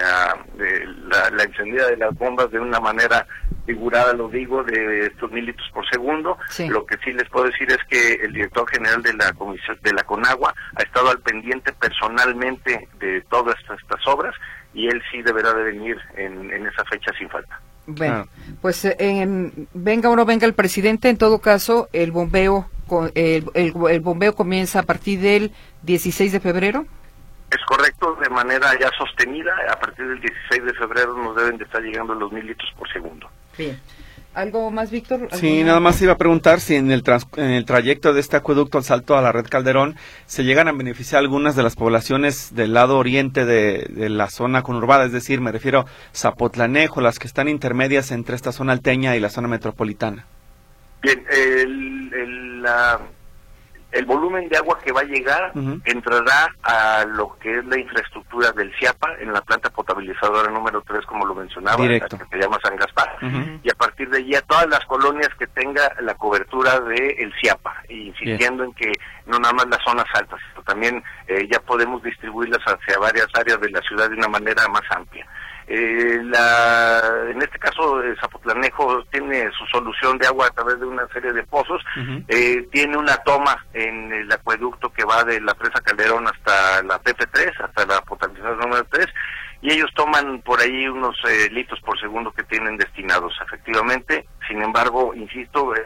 la, 1.08 1.30
la, 1.30 1.42
encendida 1.42 1.88
de 1.88 1.98
las 1.98 2.14
bombas 2.14 2.50
de 2.50 2.60
una 2.60 2.80
manera 2.80 3.26
figurada, 3.68 4.14
lo 4.14 4.28
digo, 4.30 4.64
de 4.64 5.08
estos 5.08 5.30
mil 5.30 5.44
litros 5.44 5.68
por 5.74 5.86
segundo. 5.90 6.38
Lo 6.68 6.86
que 6.86 6.96
sí 7.04 7.12
les 7.12 7.28
puedo 7.28 7.44
decir 7.44 7.70
es 7.70 7.78
que 7.90 8.14
el 8.24 8.32
director 8.32 8.66
general 8.66 9.02
de 9.02 9.12
la 9.12 9.30
comisión 9.34 9.78
de 9.82 9.92
la 9.92 10.02
Conagua 10.04 10.54
ha 10.74 10.82
estado 10.82 11.10
al 11.10 11.20
pendiente 11.20 11.74
personalmente 11.74 12.88
de 12.98 13.20
todas 13.28 13.56
estas, 13.60 13.78
obras 14.06 14.34
y 14.72 14.86
él 14.86 15.02
sí 15.10 15.20
deberá 15.22 15.52
de 15.52 15.64
venir 15.64 15.98
en, 16.16 16.66
esa 16.66 16.82
fecha 16.86 17.12
sin 17.18 17.28
falta. 17.28 17.60
Bueno, 17.86 18.26
pues 18.62 18.88
venga 19.74 20.08
o 20.08 20.16
no 20.16 20.24
venga 20.24 20.46
el 20.46 20.54
presidente, 20.54 21.10
en 21.10 21.18
todo 21.18 21.40
caso, 21.40 21.90
el 21.92 22.10
bombeo, 22.10 22.70
el, 23.14 23.50
el 23.54 24.00
bombeo 24.00 24.34
comienza 24.34 24.80
a 24.80 24.82
partir 24.84 25.20
del 25.20 25.52
16 25.82 26.32
de 26.32 26.40
febrero. 26.40 26.86
Es 27.50 27.64
correcto, 27.66 28.14
de 28.22 28.30
manera 28.30 28.78
ya 28.78 28.90
sostenida, 28.96 29.52
a 29.70 29.78
partir 29.78 30.06
del 30.06 30.20
16 30.20 30.64
de 30.64 30.74
febrero 30.74 31.14
nos 31.14 31.36
deben 31.36 31.58
de 31.58 31.64
estar 31.64 31.82
llegando 31.82 32.14
los 32.14 32.32
mil 32.32 32.46
litros 32.46 32.70
por 32.78 32.90
segundo. 32.90 33.28
Bien. 33.58 33.78
¿Algo 34.34 34.70
más, 34.70 34.92
Víctor? 34.92 35.28
Sí, 35.32 35.64
nada 35.64 35.80
más 35.80 36.00
iba 36.00 36.12
a 36.12 36.16
preguntar 36.16 36.60
si 36.60 36.76
en 36.76 36.92
el, 36.92 37.02
en 37.36 37.50
el 37.50 37.64
trayecto 37.64 38.12
de 38.12 38.20
este 38.20 38.36
acueducto 38.36 38.78
al 38.78 38.84
salto 38.84 39.16
a 39.16 39.22
la 39.22 39.32
red 39.32 39.46
Calderón 39.46 39.96
se 40.26 40.44
llegan 40.44 40.68
a 40.68 40.72
beneficiar 40.72 41.18
algunas 41.18 41.56
de 41.56 41.64
las 41.64 41.74
poblaciones 41.74 42.54
del 42.54 42.72
lado 42.72 42.98
oriente 42.98 43.44
de, 43.44 43.86
de 43.88 44.08
la 44.08 44.30
zona 44.30 44.62
conurbada, 44.62 45.06
es 45.06 45.12
decir, 45.12 45.40
me 45.40 45.50
refiero 45.50 45.80
a 45.80 45.86
Zapotlanejo, 46.14 47.00
las 47.00 47.18
que 47.18 47.26
están 47.26 47.48
intermedias 47.48 48.12
entre 48.12 48.36
esta 48.36 48.52
zona 48.52 48.74
alteña 48.74 49.16
y 49.16 49.20
la 49.20 49.30
zona 49.30 49.48
metropolitana. 49.48 50.26
Bien, 51.02 51.24
el, 51.30 52.12
el, 52.14 52.62
la 52.62 53.00
el 53.92 54.04
volumen 54.04 54.48
de 54.48 54.56
agua 54.56 54.78
que 54.84 54.92
va 54.92 55.00
a 55.00 55.04
llegar 55.04 55.52
entrará 55.84 56.54
a 56.62 57.04
lo 57.06 57.36
que 57.38 57.58
es 57.58 57.64
la 57.66 57.78
infraestructura 57.78 58.52
del 58.52 58.72
CIAPA 58.78 59.14
en 59.20 59.32
la 59.32 59.40
planta 59.40 59.70
potabilizadora 59.70 60.50
número 60.50 60.82
3, 60.86 61.06
como 61.06 61.24
lo 61.24 61.34
mencionaba, 61.34 61.78
que 61.78 62.00
se 62.30 62.38
llama 62.38 62.58
San 62.62 62.76
Gaspar, 62.76 63.16
y 63.62 63.70
a 63.70 63.74
partir 63.74 64.10
de 64.10 64.18
allí 64.18 64.34
a 64.34 64.42
todas 64.42 64.66
las 64.68 64.84
colonias 64.86 65.30
que 65.38 65.46
tenga 65.48 65.90
la 66.00 66.14
cobertura 66.14 66.80
del 66.80 67.18
el 67.18 67.32
CIAPA, 67.40 67.82
insistiendo 67.88 68.64
en 68.64 68.72
que 68.74 68.92
no 69.26 69.38
nada 69.38 69.54
más 69.54 69.68
las 69.68 69.82
zonas 69.82 70.06
altas, 70.14 70.38
sino 70.50 70.62
también 70.64 71.02
eh, 71.26 71.48
ya 71.50 71.60
podemos 71.60 72.02
distribuirlas 72.02 72.60
hacia 72.66 72.98
varias 72.98 73.28
áreas 73.34 73.60
de 73.60 73.70
la 73.70 73.80
ciudad 73.82 74.08
de 74.08 74.16
una 74.16 74.28
manera 74.28 74.68
más 74.68 74.82
amplia. 74.90 75.26
Eh, 75.70 76.20
la, 76.24 77.28
en 77.30 77.42
este 77.42 77.58
caso, 77.58 78.00
Zapotlanejo 78.20 79.04
tiene 79.12 79.50
su 79.52 79.66
solución 79.66 80.16
de 80.16 80.26
agua 80.26 80.46
a 80.46 80.50
través 80.50 80.80
de 80.80 80.86
una 80.86 81.06
serie 81.08 81.32
de 81.32 81.42
pozos. 81.42 81.82
eh, 82.28 82.66
tiene 82.72 82.96
una 82.96 83.16
toma 83.18 83.66
en 83.74 84.10
el 84.12 84.32
acueducto 84.32 84.90
que 84.90 85.04
va 85.04 85.24
de 85.24 85.40
la 85.42 85.54
presa 85.54 85.80
Calderón 85.82 86.26
hasta 86.26 86.82
la 86.84 86.98
PP3, 87.02 87.64
hasta 87.64 87.84
la 87.84 88.00
potabilización 88.00 88.58
número 88.58 88.86
3, 88.90 89.06
y 89.60 89.72
ellos 89.72 89.90
toman 89.94 90.40
por 90.40 90.58
ahí 90.60 90.88
unos 90.88 91.16
eh, 91.28 91.50
litros 91.50 91.80
por 91.80 92.00
segundo 92.00 92.32
que 92.32 92.44
tienen 92.44 92.78
destinados, 92.78 93.34
efectivamente. 93.44 94.26
Sin 94.48 94.62
embargo, 94.62 95.14
insisto, 95.14 95.74
es 95.74 95.82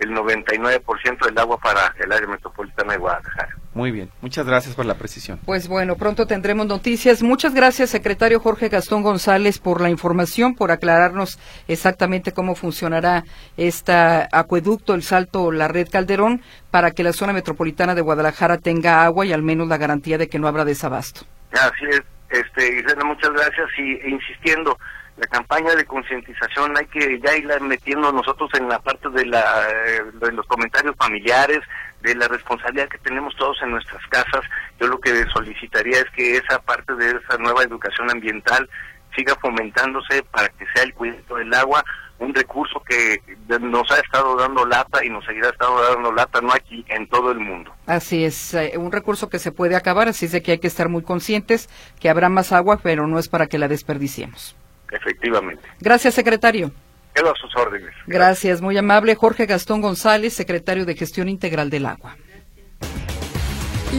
el 0.00 0.10
99% 0.10 1.26
del 1.26 1.38
agua 1.38 1.58
para 1.58 1.94
el 1.98 2.10
área 2.10 2.28
metropolitana 2.28 2.92
de 2.92 2.98
Guadalajara. 2.98 3.56
Muy 3.72 3.92
bien, 3.92 4.10
muchas 4.20 4.46
gracias 4.46 4.74
por 4.74 4.84
la 4.84 4.94
precisión. 4.94 5.38
Pues 5.46 5.68
bueno, 5.68 5.94
pronto 5.94 6.26
tendremos 6.26 6.66
noticias. 6.66 7.22
Muchas 7.22 7.54
gracias, 7.54 7.90
secretario 7.90 8.40
Jorge 8.40 8.68
Gastón 8.68 9.02
González, 9.02 9.58
por 9.58 9.80
la 9.80 9.90
información, 9.90 10.56
por 10.56 10.72
aclararnos 10.72 11.38
exactamente 11.68 12.32
cómo 12.32 12.56
funcionará 12.56 13.24
este 13.56 13.92
acueducto, 13.92 14.94
el 14.94 15.02
Salto, 15.02 15.52
la 15.52 15.68
red 15.68 15.88
Calderón, 15.88 16.42
para 16.70 16.90
que 16.90 17.04
la 17.04 17.12
zona 17.12 17.32
metropolitana 17.32 17.94
de 17.94 18.00
Guadalajara 18.00 18.58
tenga 18.58 19.04
agua 19.04 19.24
y 19.24 19.32
al 19.32 19.42
menos 19.42 19.68
la 19.68 19.76
garantía 19.76 20.18
de 20.18 20.28
que 20.28 20.40
no 20.40 20.48
habrá 20.48 20.64
desabasto. 20.64 21.20
Así 21.52 21.84
es, 21.90 22.02
este, 22.30 22.84
muchas 23.04 23.30
gracias 23.30 23.68
y 23.78 23.92
e 23.92 24.10
insistiendo, 24.10 24.76
la 25.20 25.26
campaña 25.26 25.74
de 25.74 25.84
concientización 25.84 26.76
hay 26.78 26.86
que 26.86 27.20
ya 27.20 27.36
ir 27.36 27.46
metiendo 27.60 28.10
nosotros 28.10 28.48
en 28.54 28.68
la 28.68 28.78
parte 28.78 29.10
de, 29.10 29.26
la, 29.26 29.68
eh, 29.68 30.02
de 30.14 30.32
los 30.32 30.46
comentarios 30.46 30.96
familiares, 30.96 31.60
de 32.00 32.14
la 32.14 32.26
responsabilidad 32.26 32.88
que 32.88 32.96
tenemos 32.98 33.36
todos 33.36 33.58
en 33.62 33.70
nuestras 33.70 34.02
casas. 34.06 34.40
Yo 34.80 34.86
lo 34.86 34.98
que 34.98 35.26
solicitaría 35.26 35.98
es 35.98 36.10
que 36.16 36.38
esa 36.38 36.58
parte 36.60 36.94
de 36.94 37.10
esa 37.10 37.36
nueva 37.36 37.62
educación 37.62 38.10
ambiental 38.10 38.68
siga 39.14 39.34
fomentándose 39.36 40.22
para 40.22 40.48
que 40.48 40.64
sea 40.72 40.84
el 40.84 40.94
cuidado 40.94 41.36
del 41.36 41.52
agua 41.52 41.84
un 42.18 42.34
recurso 42.34 42.82
que 42.86 43.20
nos 43.60 43.90
ha 43.90 43.98
estado 43.98 44.36
dando 44.36 44.66
lata 44.66 45.04
y 45.04 45.08
nos 45.08 45.24
seguirá 45.24 45.48
estando 45.48 45.82
dando 45.82 46.12
lata, 46.12 46.40
no 46.40 46.52
aquí, 46.52 46.84
en 46.88 47.08
todo 47.08 47.32
el 47.32 47.40
mundo. 47.40 47.74
Así 47.86 48.24
es, 48.24 48.54
eh, 48.54 48.74
un 48.76 48.92
recurso 48.92 49.30
que 49.30 49.38
se 49.38 49.52
puede 49.52 49.74
acabar, 49.74 50.08
así 50.08 50.26
es 50.26 50.32
de 50.32 50.42
que 50.42 50.52
hay 50.52 50.58
que 50.58 50.66
estar 50.66 50.90
muy 50.90 51.02
conscientes 51.02 51.70
que 51.98 52.10
habrá 52.10 52.28
más 52.28 52.52
agua, 52.52 52.78
pero 52.82 53.06
no 53.06 53.18
es 53.18 53.28
para 53.28 53.46
que 53.46 53.58
la 53.58 53.68
desperdiciemos. 53.68 54.54
Efectivamente. 54.90 55.62
Gracias, 55.80 56.14
secretario. 56.14 56.72
Quedo 57.14 57.32
a 57.32 57.34
sus 57.34 57.54
órdenes. 57.56 57.90
Gracias, 58.06 58.60
muy 58.60 58.76
amable. 58.76 59.14
Jorge 59.14 59.46
Gastón 59.46 59.80
González, 59.80 60.34
secretario 60.34 60.84
de 60.84 60.94
Gestión 60.94 61.28
Integral 61.28 61.70
del 61.70 61.86
Agua. 61.86 62.16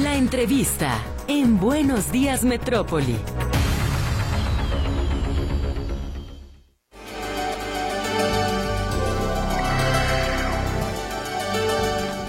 La 0.01 0.15
entrevista 0.15 0.97
en 1.27 1.59
Buenos 1.59 2.11
Días 2.11 2.43
Metrópoli. 2.45 3.17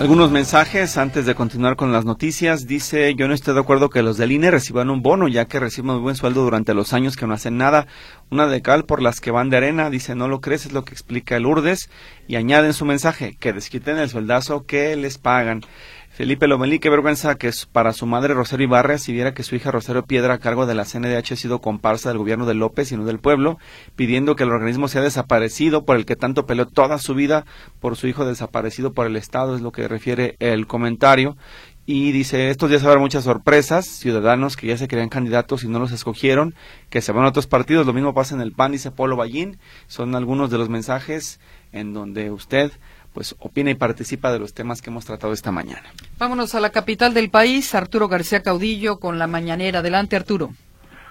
Algunos 0.02 0.32
mensajes 0.32 0.98
antes 0.98 1.26
de 1.26 1.36
continuar 1.36 1.76
con 1.76 1.92
las 1.92 2.04
noticias. 2.04 2.66
Dice, 2.66 3.14
yo 3.14 3.28
no 3.28 3.34
estoy 3.34 3.54
de 3.54 3.60
acuerdo 3.60 3.88
que 3.88 4.02
los 4.02 4.16
del 4.16 4.32
INE 4.32 4.50
reciban 4.50 4.90
un 4.90 5.00
bono, 5.00 5.28
ya 5.28 5.44
que 5.44 5.60
reciben 5.60 5.92
muy 5.92 6.00
buen 6.00 6.16
sueldo 6.16 6.42
durante 6.42 6.74
los 6.74 6.92
años 6.92 7.14
que 7.14 7.24
no 7.28 7.34
hacen 7.34 7.56
nada. 7.56 7.86
Una 8.28 8.48
de 8.48 8.62
cal 8.62 8.84
por 8.84 9.00
las 9.00 9.20
que 9.20 9.30
van 9.30 9.48
de 9.48 9.58
arena. 9.58 9.90
Dice, 9.90 10.16
no 10.16 10.26
lo 10.26 10.40
crees, 10.40 10.66
es 10.66 10.72
lo 10.72 10.84
que 10.84 10.90
explica 10.90 11.36
el 11.36 11.46
Urdes. 11.46 11.88
Y 12.26 12.34
añade 12.34 12.66
en 12.66 12.72
su 12.72 12.84
mensaje, 12.84 13.36
que 13.38 13.52
desquiten 13.52 13.96
el 13.96 14.08
sueldazo 14.10 14.66
que 14.66 14.96
les 14.96 15.18
pagan. 15.18 15.62
Felipe 16.14 16.46
Lomelí, 16.46 16.78
qué 16.78 16.90
vergüenza 16.90 17.36
que 17.36 17.50
para 17.72 17.94
su 17.94 18.04
madre 18.04 18.34
Rosario 18.34 18.66
Ibarra 18.66 18.98
si 18.98 19.14
viera 19.14 19.32
que 19.32 19.42
su 19.42 19.56
hija 19.56 19.70
Rosario 19.70 20.04
Piedra 20.04 20.34
a 20.34 20.38
cargo 20.38 20.66
de 20.66 20.74
la 20.74 20.84
CNDH 20.84 21.32
ha 21.32 21.36
sido 21.36 21.62
comparsa 21.62 22.10
del 22.10 22.18
gobierno 22.18 22.44
de 22.44 22.52
López 22.52 22.92
y 22.92 22.98
no 22.98 23.06
del 23.06 23.18
pueblo, 23.18 23.56
pidiendo 23.96 24.36
que 24.36 24.42
el 24.42 24.50
organismo 24.50 24.88
sea 24.88 25.00
desaparecido 25.00 25.86
por 25.86 25.96
el 25.96 26.04
que 26.04 26.14
tanto 26.14 26.44
peleó 26.44 26.66
toda 26.66 26.98
su 26.98 27.14
vida 27.14 27.46
por 27.80 27.96
su 27.96 28.08
hijo 28.08 28.26
desaparecido 28.26 28.92
por 28.92 29.06
el 29.06 29.16
Estado, 29.16 29.56
es 29.56 29.62
lo 29.62 29.72
que 29.72 29.88
refiere 29.88 30.36
el 30.38 30.66
comentario. 30.66 31.38
Y 31.86 32.12
dice, 32.12 32.50
estos 32.50 32.68
días 32.68 32.84
habrá 32.84 33.00
muchas 33.00 33.24
sorpresas, 33.24 33.86
ciudadanos 33.86 34.56
que 34.56 34.66
ya 34.66 34.76
se 34.76 34.88
creían 34.88 35.08
candidatos 35.08 35.64
y 35.64 35.68
no 35.68 35.78
los 35.78 35.92
escogieron, 35.92 36.54
que 36.90 37.00
se 37.00 37.12
van 37.12 37.24
a 37.24 37.28
otros 37.28 37.46
partidos, 37.46 37.86
lo 37.86 37.94
mismo 37.94 38.12
pasa 38.12 38.34
en 38.34 38.42
el 38.42 38.52
PAN, 38.52 38.72
dice 38.72 38.90
Polo 38.90 39.16
Ballín, 39.16 39.58
son 39.86 40.14
algunos 40.14 40.50
de 40.50 40.58
los 40.58 40.68
mensajes 40.68 41.40
en 41.72 41.94
donde 41.94 42.30
usted 42.30 42.70
pues 43.12 43.34
opina 43.40 43.70
y 43.70 43.74
participa 43.74 44.32
de 44.32 44.38
los 44.38 44.54
temas 44.54 44.82
que 44.82 44.90
hemos 44.90 45.04
tratado 45.04 45.32
esta 45.32 45.52
mañana. 45.52 45.92
Vámonos 46.18 46.54
a 46.54 46.60
la 46.60 46.70
capital 46.70 47.14
del 47.14 47.30
país, 47.30 47.74
Arturo 47.74 48.08
García 48.08 48.42
Caudillo 48.42 48.98
con 48.98 49.18
la 49.18 49.26
mañanera. 49.26 49.80
Adelante, 49.80 50.16
Arturo. 50.16 50.50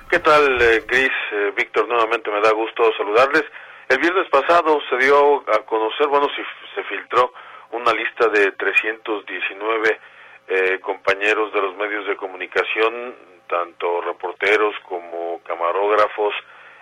¿Qué 0.09 0.19
tal, 0.19 0.61
eh, 0.61 0.83
Gris? 0.87 1.09
Eh, 1.31 1.53
Víctor, 1.55 1.87
nuevamente 1.87 2.29
me 2.31 2.41
da 2.41 2.51
gusto 2.51 2.83
saludarles. 2.97 3.43
El 3.89 3.99
viernes 3.99 4.29
pasado 4.29 4.79
se 4.89 4.97
dio 4.97 5.43
a 5.49 5.65
conocer, 5.65 6.07
bueno, 6.07 6.27
se, 6.35 6.43
se 6.75 6.83
filtró 6.87 7.33
una 7.71 7.93
lista 7.93 8.27
de 8.27 8.51
319 8.51 9.99
eh, 10.47 10.79
compañeros 10.81 11.53
de 11.53 11.61
los 11.61 11.75
medios 11.77 12.05
de 12.07 12.17
comunicación, 12.17 13.15
tanto 13.47 14.01
reporteros 14.01 14.75
como 14.87 15.41
camarógrafos, 15.43 16.33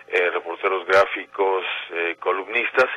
eh, 0.08 0.30
reporteros 0.30 0.84
gráficos, 0.86 1.64
eh, 1.92 2.16
columnistas, 2.18 2.88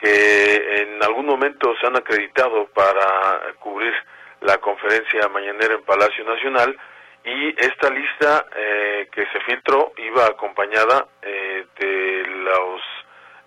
que 0.00 0.82
en 0.82 1.02
algún 1.02 1.26
momento 1.26 1.74
se 1.78 1.86
han 1.86 1.96
acreditado 1.96 2.66
para 2.68 3.52
cubrir 3.58 3.92
la 4.40 4.56
conferencia 4.58 5.28
mañanera 5.28 5.74
en 5.74 5.82
Palacio 5.82 6.24
Nacional 6.24 6.74
y 7.22 7.48
esta 7.60 7.90
lista 7.90 8.46
eh, 8.56 9.08
que 9.12 9.26
se 9.26 9.40
filtró 9.40 9.92
iba 9.98 10.24
acompañada 10.24 11.06
eh, 11.20 11.66
de 11.78 12.24
los 12.26 12.80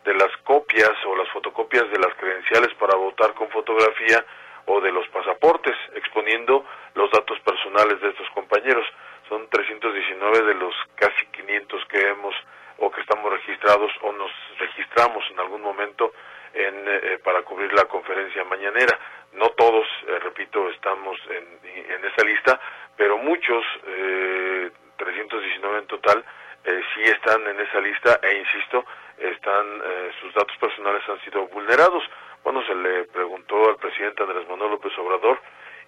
de 0.06 0.14
las 0.14 0.36
copias 0.44 0.92
o 1.08 1.16
las 1.16 1.30
fotocopias 1.30 1.90
de 1.90 1.98
las 1.98 2.14
credenciales 2.16 2.74
para 2.76 2.98
votar 2.98 3.34
con 3.34 3.50
fotografía 3.50 4.24
o 4.66 4.80
de 4.82 4.92
los 4.92 5.08
pasaportes 5.08 5.76
exponiendo 5.96 6.66
los 6.94 7.10
datos 7.10 7.40
personales 7.40 8.00
de 8.02 8.10
estos 8.10 8.30
compañeros. 8.32 8.86
Son 9.30 9.48
319 9.50 10.44
de 10.44 10.54
los 10.56 10.76
casi 10.96 11.26
500 11.28 11.86
que 11.86 12.02
hemos 12.10 12.36
o 12.78 12.92
que 12.92 13.02
estamos 13.02 13.32
registrados 13.32 13.92
o 14.02 14.12
nos 14.12 14.32
registramos 14.60 15.24
en 15.32 15.40
algún 15.40 15.62
momento 15.62 16.12
en, 16.54 16.88
eh, 16.88 17.20
para 17.24 17.42
cubrir 17.42 17.74
la 17.74 17.86
conferencia 17.86 18.44
mañanera. 18.44 19.00
No 19.34 19.50
todos, 19.52 19.88
eh, 20.08 20.20
repito, 20.20 20.70
estamos 20.70 21.20
en, 21.30 21.60
en 21.64 22.06
esa 22.06 22.24
lista, 22.24 22.60
pero 22.96 23.18
muchos, 23.18 23.64
eh, 23.88 24.72
319 24.98 25.80
en 25.80 25.88
total, 25.88 26.24
eh, 26.64 26.82
sí 26.94 27.02
están 27.04 27.46
en 27.48 27.60
esa 27.60 27.80
lista 27.80 28.20
e 28.22 28.38
insisto, 28.38 28.86
están 29.18 29.82
sus 30.20 30.34
datos 30.34 30.56
personales 30.58 31.02
han 31.08 31.20
sido 31.22 31.48
vulnerados. 31.48 32.04
Bueno, 32.44 32.66
se 32.66 32.76
le 32.76 33.06
preguntó 33.06 33.70
al 33.70 33.78
presidente 33.78 34.24
Andrés 34.24 34.48
Manuel 34.50 34.72
López 34.72 34.92
Obrador 34.98 35.40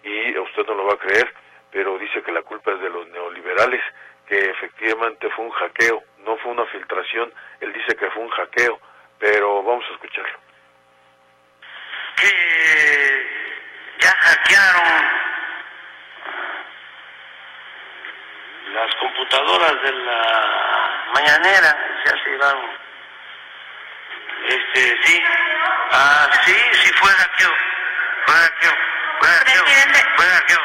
y 0.04 0.38
usted 0.38 0.66
no 0.68 0.76
lo 0.76 0.86
va 0.86 0.94
a 0.94 0.98
creer, 0.98 1.34
pero 1.72 1.98
dice 1.98 2.22
que 2.22 2.32
la 2.32 2.44
culpa 2.44 2.72
es 2.72 2.82
de 2.82 2.90
los 2.90 3.08
neoliberales, 3.10 3.82
que 4.28 4.38
efectivamente 4.52 5.30
fue 5.32 5.46
un 5.46 5.52
hackeo, 5.52 6.04
no 6.20 6.38
fue 6.38 6.52
una 6.52 6.66
filtración, 6.68 7.34
él 7.60 7.74
dice 7.74 7.96
que 7.96 8.10
fue 8.12 8.24
un 8.24 8.30
hackeo, 8.30 8.80
pero 9.20 9.64
vamos 9.64 9.86
a 9.90 9.94
escucharlo 9.94 10.45
que 12.16 13.36
ya 14.00 14.12
hackearon 14.12 15.16
las 18.74 18.96
computadoras 18.96 19.82
de 19.84 19.92
la 19.92 21.12
mañanera, 21.14 21.78
ya 22.06 22.12
se 22.12 22.30
llevaron. 22.30 22.70
Este, 24.48 24.98
sí. 25.04 25.24
Ah, 25.92 26.30
sí, 26.44 26.56
sí 26.74 26.92
fue 26.94 27.12
hackeo. 27.12 27.52
Fue 28.26 28.36
hackeo. 28.36 28.74
Fue 29.20 29.28
hackeo. 29.30 29.66
Fue 30.16 30.26
hackeo. 30.26 30.60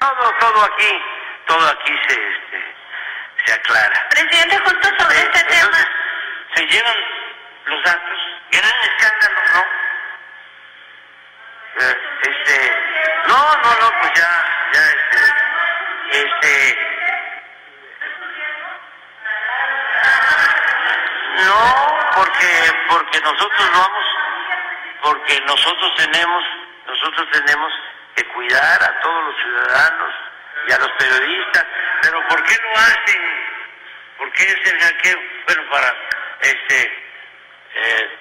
Todo, 0.00 0.32
todo 0.38 0.64
aquí, 0.64 1.02
todo 1.46 1.68
aquí 1.68 1.92
se, 2.08 2.14
este, 2.14 2.74
se 3.44 3.52
aclara. 3.52 4.08
Presidente, 4.10 4.58
justo 4.58 4.88
sobre 4.98 5.18
este 5.18 5.44
tema. 5.44 5.78
Se 6.54 6.66
llevan 6.66 6.96
los 7.66 7.82
datos 7.84 8.29
gran 8.50 8.74
escándalo, 8.82 9.40
¿no? 9.54 9.64
Eh, 11.82 11.96
este, 12.22 12.56
no, 13.28 13.56
no, 13.62 13.80
no, 13.80 14.00
pues 14.00 14.12
ya, 14.14 14.44
ya, 14.72 14.80
este, 14.90 15.20
este, 16.10 16.78
no, 21.44 21.98
porque, 22.16 22.72
porque 22.88 23.20
nosotros 23.20 23.70
vamos, 23.72 24.04
porque 25.02 25.40
nosotros 25.46 25.94
tenemos, 25.96 26.44
nosotros 26.86 27.28
tenemos 27.32 27.72
que 28.16 28.24
cuidar 28.26 28.82
a 28.82 29.00
todos 29.00 29.24
los 29.24 29.36
ciudadanos 29.36 30.14
y 30.66 30.72
a 30.72 30.78
los 30.78 30.90
periodistas, 30.92 31.66
pero 32.02 32.28
¿por 32.28 32.42
qué 32.42 32.56
lo 32.62 32.72
hacen? 32.72 33.40
¿Por 34.18 34.32
qué 34.32 34.42
es 34.42 34.72
el 34.72 34.80
hackeo? 34.80 35.18
Bueno, 35.46 35.62
para, 35.70 35.94
este, 36.42 37.06
eh, 37.74 38.19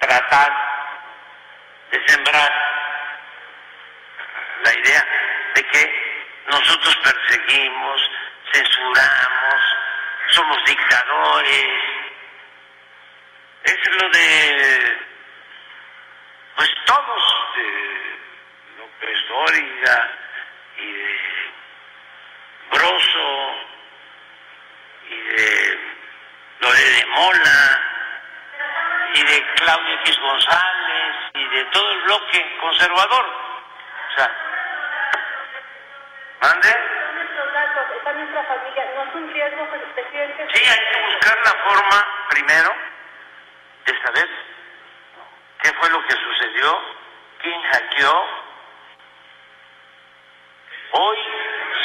tratar 0.00 0.52
de 1.90 2.08
sembrar 2.08 2.50
la 4.64 4.72
idea 4.72 5.06
de 5.54 5.62
que 5.66 6.06
nosotros 6.50 6.96
perseguimos, 6.96 8.10
censuramos, 8.52 9.60
somos 10.28 10.64
dictadores. 10.64 11.82
Es 13.64 14.00
lo 14.00 14.08
de, 14.10 14.98
pues 16.56 16.70
todos, 16.84 17.46
de 17.56 18.18
López 18.78 19.28
Dóriga 19.28 20.10
y 20.78 20.92
de 20.92 21.18
Broso 22.70 23.56
y 25.10 25.16
de 25.16 25.78
Lore 26.60 26.80
de 26.80 27.06
Mola 27.06 27.65
Claudio 29.66 29.94
X 29.94 30.20
González 30.20 31.16
y 31.34 31.44
de 31.48 31.64
todo 31.72 31.90
el 31.90 32.02
bloque 32.02 32.56
conservador. 32.60 33.26
O 33.26 34.16
sea, 34.16 34.30
¿mande? 36.40 36.68
Está 36.68 38.12
nuestra 38.12 38.44
familia, 38.44 38.92
no 38.94 39.02
es 39.02 39.14
un 39.16 39.32
riesgo 39.32 39.68
que. 39.72 40.54
Sí, 40.54 40.64
hay 40.70 40.92
que 40.92 41.06
buscar 41.10 41.36
la 41.44 41.52
forma, 41.64 42.06
primero, 42.30 42.72
de 43.86 44.02
saber 44.02 44.28
qué 45.62 45.72
fue 45.80 45.90
lo 45.90 46.06
que 46.06 46.14
sucedió, 46.14 46.82
quién 47.42 47.60
hackeó. 47.62 48.26
Hoy 50.92 51.18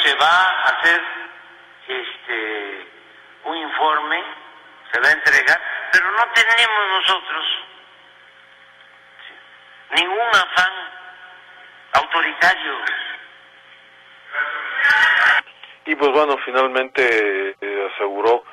se 0.04 0.14
va 0.14 0.50
a 0.50 0.68
hacer 0.68 1.02
este 1.88 2.86
un 3.42 3.56
informe, 3.56 4.22
se 4.92 5.00
va 5.00 5.08
a 5.08 5.12
entregar, 5.12 5.60
pero 5.90 6.12
no 6.12 6.28
tenemos 6.28 6.88
nosotros 7.00 7.61
ningún 9.96 10.28
afán 10.28 10.72
autoritario. 11.92 12.72
Y 15.84 15.94
pues 15.96 16.12
bueno, 16.12 16.36
finalmente 16.44 17.56
eh, 17.60 17.90
aseguró 17.94 18.44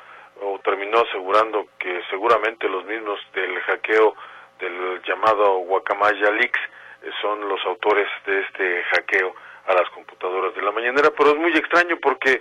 o 0.42 0.58
terminó 0.60 1.00
asegurando 1.00 1.68
que 1.78 2.02
seguramente 2.10 2.68
los 2.68 2.84
mismos 2.84 3.20
del 3.32 3.60
hackeo 3.60 4.16
del 4.58 5.02
llamado 5.02 5.58
Guacamaya 5.58 6.30
Leaks 6.30 6.60
eh, 7.02 7.10
son 7.20 7.48
los 7.48 7.64
autores 7.66 8.08
de 8.26 8.40
este 8.40 8.84
hackeo 8.84 9.34
a 9.66 9.74
las 9.74 9.88
computadoras 9.90 10.54
de 10.54 10.62
la 10.62 10.72
mañanera, 10.72 11.10
pero 11.16 11.30
es 11.30 11.36
muy 11.36 11.52
extraño 11.52 11.98
porque, 12.00 12.40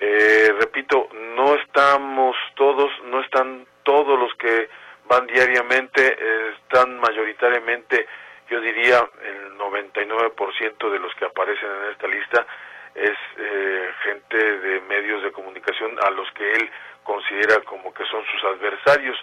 eh, 0.00 0.54
repito, 0.58 1.08
no 1.36 1.54
estamos 1.56 2.36
todos, 2.54 2.90
no 3.04 3.20
están 3.20 3.66
todos 3.82 4.18
los 4.18 4.34
que 4.36 4.68
van 5.08 5.26
diariamente, 5.26 6.16
eh, 6.18 6.54
están 6.62 6.98
mayoritariamente, 6.98 8.06
yo 8.48 8.60
diría, 8.60 9.08
el 9.22 9.58
99% 9.58 10.90
de 10.90 10.98
los 10.98 11.14
que 11.14 11.24
aparecen 11.24 11.68
en 11.68 11.90
esta 11.90 12.06
lista 12.06 12.46
es 12.94 13.16
eh, 13.38 13.90
gente 14.04 14.36
de 14.36 14.80
medios 14.82 15.22
de 15.22 15.32
comunicación 15.32 15.98
a 16.04 16.10
los 16.10 16.30
que 16.32 16.52
él 16.52 16.70
considera 17.02 17.60
como 17.64 17.92
que 17.94 18.04
son 18.04 18.22
sus 18.26 18.44
adversarios. 18.44 19.16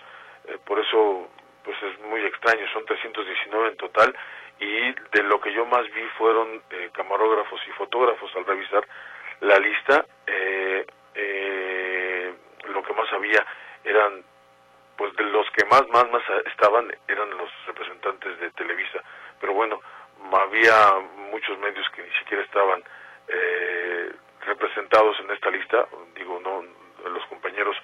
Eh, 0.47 0.57
por 0.65 0.79
eso, 0.79 1.29
pues 1.63 1.77
es 1.83 1.99
muy 2.01 2.21
extraño, 2.21 2.65
son 2.73 2.85
319 2.85 3.69
en 3.69 3.77
total 3.77 4.15
y 4.59 4.91
de 4.91 5.23
lo 5.23 5.39
que 5.39 5.53
yo 5.53 5.65
más 5.65 5.83
vi 5.93 6.03
fueron 6.17 6.61
eh, 6.69 6.89
camarógrafos 6.91 7.61
y 7.67 7.71
fotógrafos 7.71 8.29
al 8.35 8.45
revisar 8.45 8.85
la 9.41 9.57
lista. 9.57 10.05
Eh, 10.27 10.85
eh, 11.15 12.33
lo 12.67 12.83
que 12.83 12.93
más 12.93 13.11
había 13.13 13.45
eran, 13.83 14.23
pues 14.99 15.15
de 15.15 15.23
los 15.23 15.49
que 15.51 15.63
más, 15.67 15.87
más, 15.87 16.11
más 16.11 16.21
estaban 16.45 16.93
eran 17.07 17.29
los 17.37 17.49
representantes 17.67 18.37
de 18.37 18.51
Televisa. 18.51 19.01
Pero 19.39 19.53
bueno, 19.53 19.79
había 20.33 20.99
muchos 21.31 21.57
medios 21.59 21.89
que 21.95 22.03
ni 22.03 22.11
siquiera 22.19 22.43
estaban 22.43 22.83
eh, 23.29 24.11
representados 24.41 25.17
en 25.21 25.31
esta 25.31 25.51
lista, 25.51 25.87
digo, 26.15 26.37
no, 26.41 26.65
los 27.09 27.25
compañeros, 27.27 27.77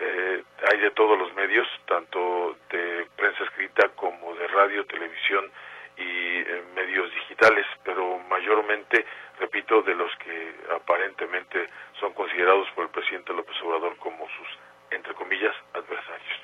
eh, 0.00 0.44
hay 0.70 0.80
de 0.80 0.90
todos 0.90 1.18
los 1.18 1.32
medios, 1.32 1.66
tanto 1.86 2.54
de 2.68 3.06
prensa 3.16 3.42
escrita 3.44 3.88
como 3.96 4.34
de 4.34 4.46
radio, 4.48 4.84
televisión 4.84 5.50
y 5.96 6.40
eh, 6.40 6.62
medios 6.74 7.10
digitales, 7.14 7.64
pero 7.84 8.18
mayormente, 8.28 9.06
repito, 9.38 9.80
de 9.80 9.94
los 9.94 10.14
que 10.16 10.54
aparentemente 10.74 11.68
son 11.98 12.12
considerados 12.12 12.68
por 12.72 12.84
el 12.84 12.90
presidente 12.90 13.32
López 13.32 13.56
Obrador 13.62 13.96
como 13.96 14.28
sus, 14.28 14.58
entre 14.90 15.14
comillas, 15.14 15.54
adversarios. 15.74 16.40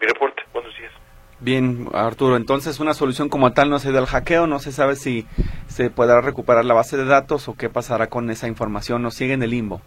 Mi 0.00 0.06
reporte, 0.06 0.42
buenos 0.52 0.76
días. 0.76 0.92
Bien, 1.38 1.88
Arturo, 1.92 2.36
entonces 2.36 2.80
una 2.80 2.94
solución 2.94 3.28
como 3.28 3.52
tal 3.52 3.68
no 3.68 3.78
se 3.78 3.92
da 3.92 3.98
al 3.98 4.06
hackeo, 4.06 4.46
no 4.46 4.58
se 4.58 4.72
sabe 4.72 4.96
si 4.96 5.26
se 5.68 5.90
podrá 5.90 6.20
recuperar 6.20 6.64
la 6.64 6.74
base 6.74 6.96
de 6.96 7.04
datos 7.04 7.48
o 7.48 7.56
qué 7.56 7.68
pasará 7.68 8.06
con 8.08 8.30
esa 8.30 8.48
información, 8.48 9.04
o 9.04 9.10
sigue 9.10 9.34
en 9.34 9.42
el 9.42 9.50
limbo. 9.50 9.82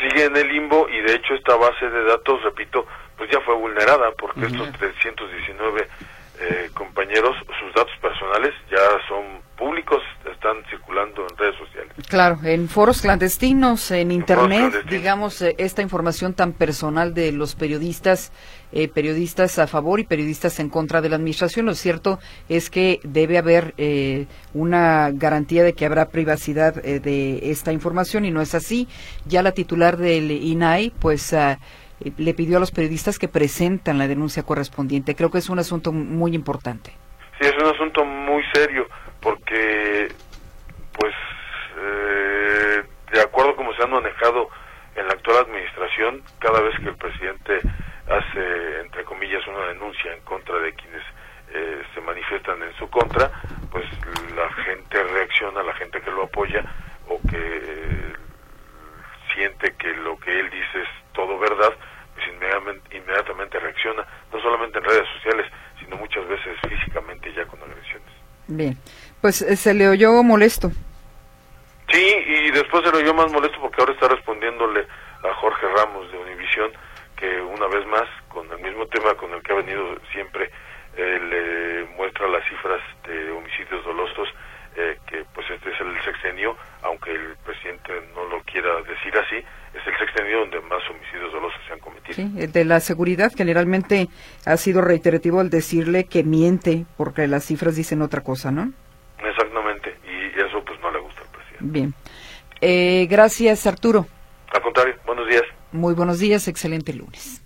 Sigue 0.00 0.24
en 0.24 0.36
el 0.36 0.48
limbo 0.48 0.88
y 0.88 1.00
de 1.02 1.14
hecho 1.14 1.34
esta 1.34 1.54
base 1.56 1.90
de 1.90 2.04
datos, 2.04 2.42
repito, 2.42 2.86
pues 3.16 3.30
ya 3.30 3.40
fue 3.40 3.54
vulnerada 3.56 4.10
porque 4.12 4.46
estos 4.46 4.72
319 4.72 5.88
eh, 6.40 6.70
compañeros, 6.72 7.36
sus 7.60 7.74
datos 7.74 7.96
personales 8.00 8.54
ya 8.70 8.78
son 9.08 9.42
públicos, 9.56 10.02
están 10.38 10.64
circulando 10.70 11.26
en 11.28 11.36
redes 11.36 11.56
sociales. 11.56 11.92
Claro, 12.08 12.38
en 12.44 12.68
foros 12.68 13.02
clandestinos, 13.02 13.90
en 13.90 14.12
Internet, 14.12 14.70
clandestinos. 14.70 14.90
digamos, 14.90 15.42
eh, 15.42 15.54
esta 15.58 15.82
información 15.82 16.32
tan 16.32 16.52
personal 16.52 17.12
de 17.12 17.32
los 17.32 17.56
periodistas, 17.56 18.32
eh, 18.72 18.88
periodistas 18.88 19.58
a 19.58 19.66
favor 19.66 19.98
y 19.98 20.04
periodistas 20.04 20.60
en 20.60 20.70
contra 20.70 21.00
de 21.00 21.08
la 21.08 21.16
administración. 21.16 21.66
Lo 21.66 21.74
cierto 21.74 22.20
es 22.48 22.70
que 22.70 23.00
debe 23.02 23.36
haber 23.36 23.74
eh, 23.78 24.26
una 24.54 25.10
garantía 25.12 25.64
de 25.64 25.72
que 25.72 25.84
habrá 25.84 26.08
privacidad 26.08 26.84
eh, 26.86 27.00
de 27.00 27.50
esta 27.50 27.72
información 27.72 28.24
y 28.24 28.30
no 28.30 28.40
es 28.40 28.54
así. 28.54 28.86
Ya 29.26 29.42
la 29.42 29.52
titular 29.52 29.96
del 29.96 30.30
INAI, 30.30 30.90
pues... 30.98 31.32
ah, 31.34 31.58
le 32.16 32.32
pidió 32.32 32.58
a 32.58 32.60
los 32.60 32.70
periodistas 32.70 33.18
que 33.18 33.26
presentan 33.26 33.98
la 33.98 34.06
denuncia 34.06 34.44
correspondiente. 34.44 35.16
Creo 35.16 35.32
que 35.32 35.38
es 35.38 35.48
un 35.48 35.58
asunto 35.58 35.90
muy 35.90 36.32
importante. 36.32 36.92
Sí, 37.40 37.48
es 37.48 37.54
un 37.60 37.74
asunto 37.74 38.04
muy 38.04 38.40
serio 38.54 38.86
porque, 39.20 40.08
eh, 41.88 42.84
de 43.12 43.20
acuerdo 43.20 43.56
como 43.56 43.72
se 43.74 43.82
han 43.82 43.90
manejado 43.90 44.48
en 44.94 45.06
la 45.06 45.14
actual 45.14 45.44
administración, 45.46 46.22
cada 46.38 46.60
vez 46.60 46.74
que 46.80 46.88
el 46.88 46.96
presidente 46.96 47.60
hace, 48.08 48.80
entre 48.80 49.04
comillas, 49.04 49.46
una 49.46 49.66
denuncia 49.66 50.12
en 50.12 50.20
contra 50.22 50.58
de 50.58 50.72
quienes 50.74 51.02
eh, 51.52 51.82
se 51.94 52.00
manifiestan 52.00 52.62
en 52.62 52.74
su 52.74 52.88
contra, 52.90 53.30
pues 53.70 53.84
la 54.34 54.50
gente 54.64 55.02
reacciona, 55.02 55.62
la 55.62 55.74
gente 55.74 56.00
que 56.00 56.10
lo 56.10 56.24
apoya 56.24 56.64
o 57.08 57.20
que 57.28 57.36
eh, 57.36 58.12
siente 59.34 59.74
que 59.76 59.94
lo 59.94 60.18
que 60.18 60.40
él 60.40 60.50
dice 60.50 60.82
es 60.82 60.88
todo 61.12 61.38
verdad, 61.38 61.72
pues 62.14 62.26
inmediatamente, 62.28 62.96
inmediatamente 62.96 63.58
reacciona, 63.60 64.06
no 64.32 64.40
solamente 64.40 64.78
en 64.78 64.84
redes 64.84 65.06
sociales, 65.16 65.46
sino 65.78 65.96
muchas 65.96 66.26
veces 66.28 66.56
físicamente 66.68 67.32
ya 67.32 67.44
con 67.46 67.62
agresiones. 67.62 68.08
Bien, 68.48 68.76
pues 69.20 69.42
eh, 69.42 69.56
se 69.56 69.74
le 69.74 69.88
oyó 69.88 70.22
molesto. 70.22 70.72
Sí, 71.90 72.14
y 72.26 72.50
después 72.50 72.84
se 72.84 72.92
lo 72.92 72.98
oyó 72.98 73.14
más 73.14 73.32
molesto 73.32 73.58
porque 73.60 73.80
ahora 73.80 73.92
está 73.92 74.08
respondiéndole 74.08 74.86
a 75.24 75.34
Jorge 75.34 75.66
Ramos 75.68 76.10
de 76.12 76.18
Univisión, 76.18 76.70
que 77.16 77.40
una 77.40 77.66
vez 77.66 77.86
más, 77.86 78.06
con 78.28 78.50
el 78.52 78.58
mismo 78.58 78.86
tema 78.86 79.14
con 79.14 79.32
el 79.32 79.42
que 79.42 79.52
ha 79.52 79.56
venido 79.56 79.96
siempre, 80.12 80.50
eh, 80.96 81.20
le 81.30 81.96
muestra 81.96 82.28
las 82.28 82.44
cifras 82.48 82.80
de 83.06 83.30
homicidios 83.30 83.84
dolosos, 83.84 84.28
eh, 84.76 84.98
que 85.08 85.24
pues 85.34 85.48
este 85.50 85.70
es 85.70 85.80
el 85.80 86.02
sexenio, 86.04 86.56
aunque 86.82 87.10
el 87.10 87.36
presidente 87.44 87.92
no 88.14 88.24
lo 88.24 88.40
quiera 88.42 88.80
decir 88.82 89.16
así, 89.16 89.36
es 89.36 89.86
el 89.86 89.98
sexenio 89.98 90.40
donde 90.40 90.60
más 90.62 90.82
homicidios 90.90 91.32
dolosos 91.32 91.60
se 91.66 91.72
han 91.72 91.80
cometido. 91.80 92.14
Sí, 92.14 92.46
de 92.46 92.64
la 92.64 92.80
seguridad 92.80 93.32
generalmente 93.36 94.08
ha 94.46 94.56
sido 94.56 94.80
reiterativo 94.82 95.40
al 95.40 95.50
decirle 95.50 96.04
que 96.04 96.22
miente 96.22 96.84
porque 96.96 97.26
las 97.26 97.44
cifras 97.44 97.76
dicen 97.76 98.02
otra 98.02 98.20
cosa, 98.22 98.50
¿no? 98.50 98.72
Exactamente, 99.18 99.96
y 100.04 100.40
eso 100.40 100.62
pues 100.64 100.80
no 100.80 100.90
le 100.90 101.00
gusta 101.00 101.22
al 101.22 101.28
presidente. 101.28 101.57
Bien. 101.72 101.94
Eh, 102.60 103.06
gracias, 103.10 103.66
Arturo. 103.66 104.06
Al 104.52 104.62
contrario, 104.62 104.94
buenos 105.06 105.28
días. 105.28 105.42
Muy 105.72 105.94
buenos 105.94 106.18
días, 106.18 106.48
excelente 106.48 106.92
lunes. 106.92 107.42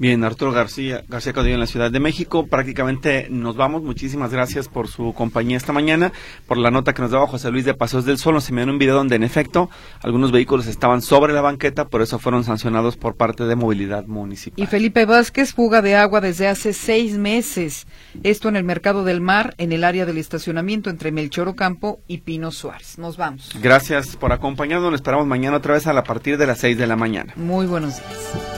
Bien, 0.00 0.22
Arturo 0.22 0.52
García, 0.52 1.02
García 1.08 1.32
Caudillo 1.32 1.54
en 1.54 1.60
la 1.60 1.66
Ciudad 1.66 1.90
de 1.90 1.98
México. 1.98 2.46
Prácticamente 2.46 3.26
nos 3.30 3.56
vamos. 3.56 3.82
Muchísimas 3.82 4.32
gracias 4.32 4.68
por 4.68 4.86
su 4.86 5.12
compañía 5.12 5.56
esta 5.56 5.72
mañana, 5.72 6.12
por 6.46 6.56
la 6.56 6.70
nota 6.70 6.92
que 6.92 7.02
nos 7.02 7.10
daba 7.10 7.26
José 7.26 7.50
Luis 7.50 7.64
de 7.64 7.74
Pasos 7.74 8.04
del 8.04 8.16
Sol. 8.16 8.34
Nos 8.34 8.48
enviaron 8.48 8.74
un 8.74 8.78
video 8.78 8.94
donde, 8.94 9.16
en 9.16 9.24
efecto, 9.24 9.68
algunos 10.00 10.30
vehículos 10.30 10.68
estaban 10.68 11.02
sobre 11.02 11.32
la 11.32 11.40
banqueta, 11.40 11.88
por 11.88 12.00
eso 12.00 12.20
fueron 12.20 12.44
sancionados 12.44 12.96
por 12.96 13.16
parte 13.16 13.42
de 13.44 13.56
Movilidad 13.56 14.06
Municipal. 14.06 14.62
Y 14.62 14.66
Felipe 14.66 15.04
Vázquez, 15.04 15.52
fuga 15.52 15.82
de 15.82 15.96
agua 15.96 16.20
desde 16.20 16.46
hace 16.46 16.74
seis 16.74 17.18
meses. 17.18 17.88
Esto 18.22 18.48
en 18.48 18.54
el 18.54 18.62
Mercado 18.62 19.02
del 19.02 19.20
Mar, 19.20 19.56
en 19.58 19.72
el 19.72 19.82
área 19.82 20.06
del 20.06 20.18
estacionamiento 20.18 20.90
entre 20.90 21.10
Melchor 21.10 21.48
Ocampo 21.48 21.98
y 22.06 22.18
Pino 22.18 22.52
Suárez. 22.52 22.98
Nos 22.98 23.16
vamos. 23.16 23.50
Gracias 23.60 24.14
por 24.14 24.32
acompañarnos. 24.32 24.90
Lo 24.90 24.96
esperamos 24.96 25.26
mañana 25.26 25.56
otra 25.56 25.74
vez 25.74 25.88
a 25.88 25.92
la 25.92 26.04
partir 26.04 26.38
de 26.38 26.46
las 26.46 26.58
6 26.58 26.78
de 26.78 26.86
la 26.86 26.94
mañana. 26.94 27.32
Muy 27.34 27.66
buenos 27.66 27.96
días. 27.96 28.57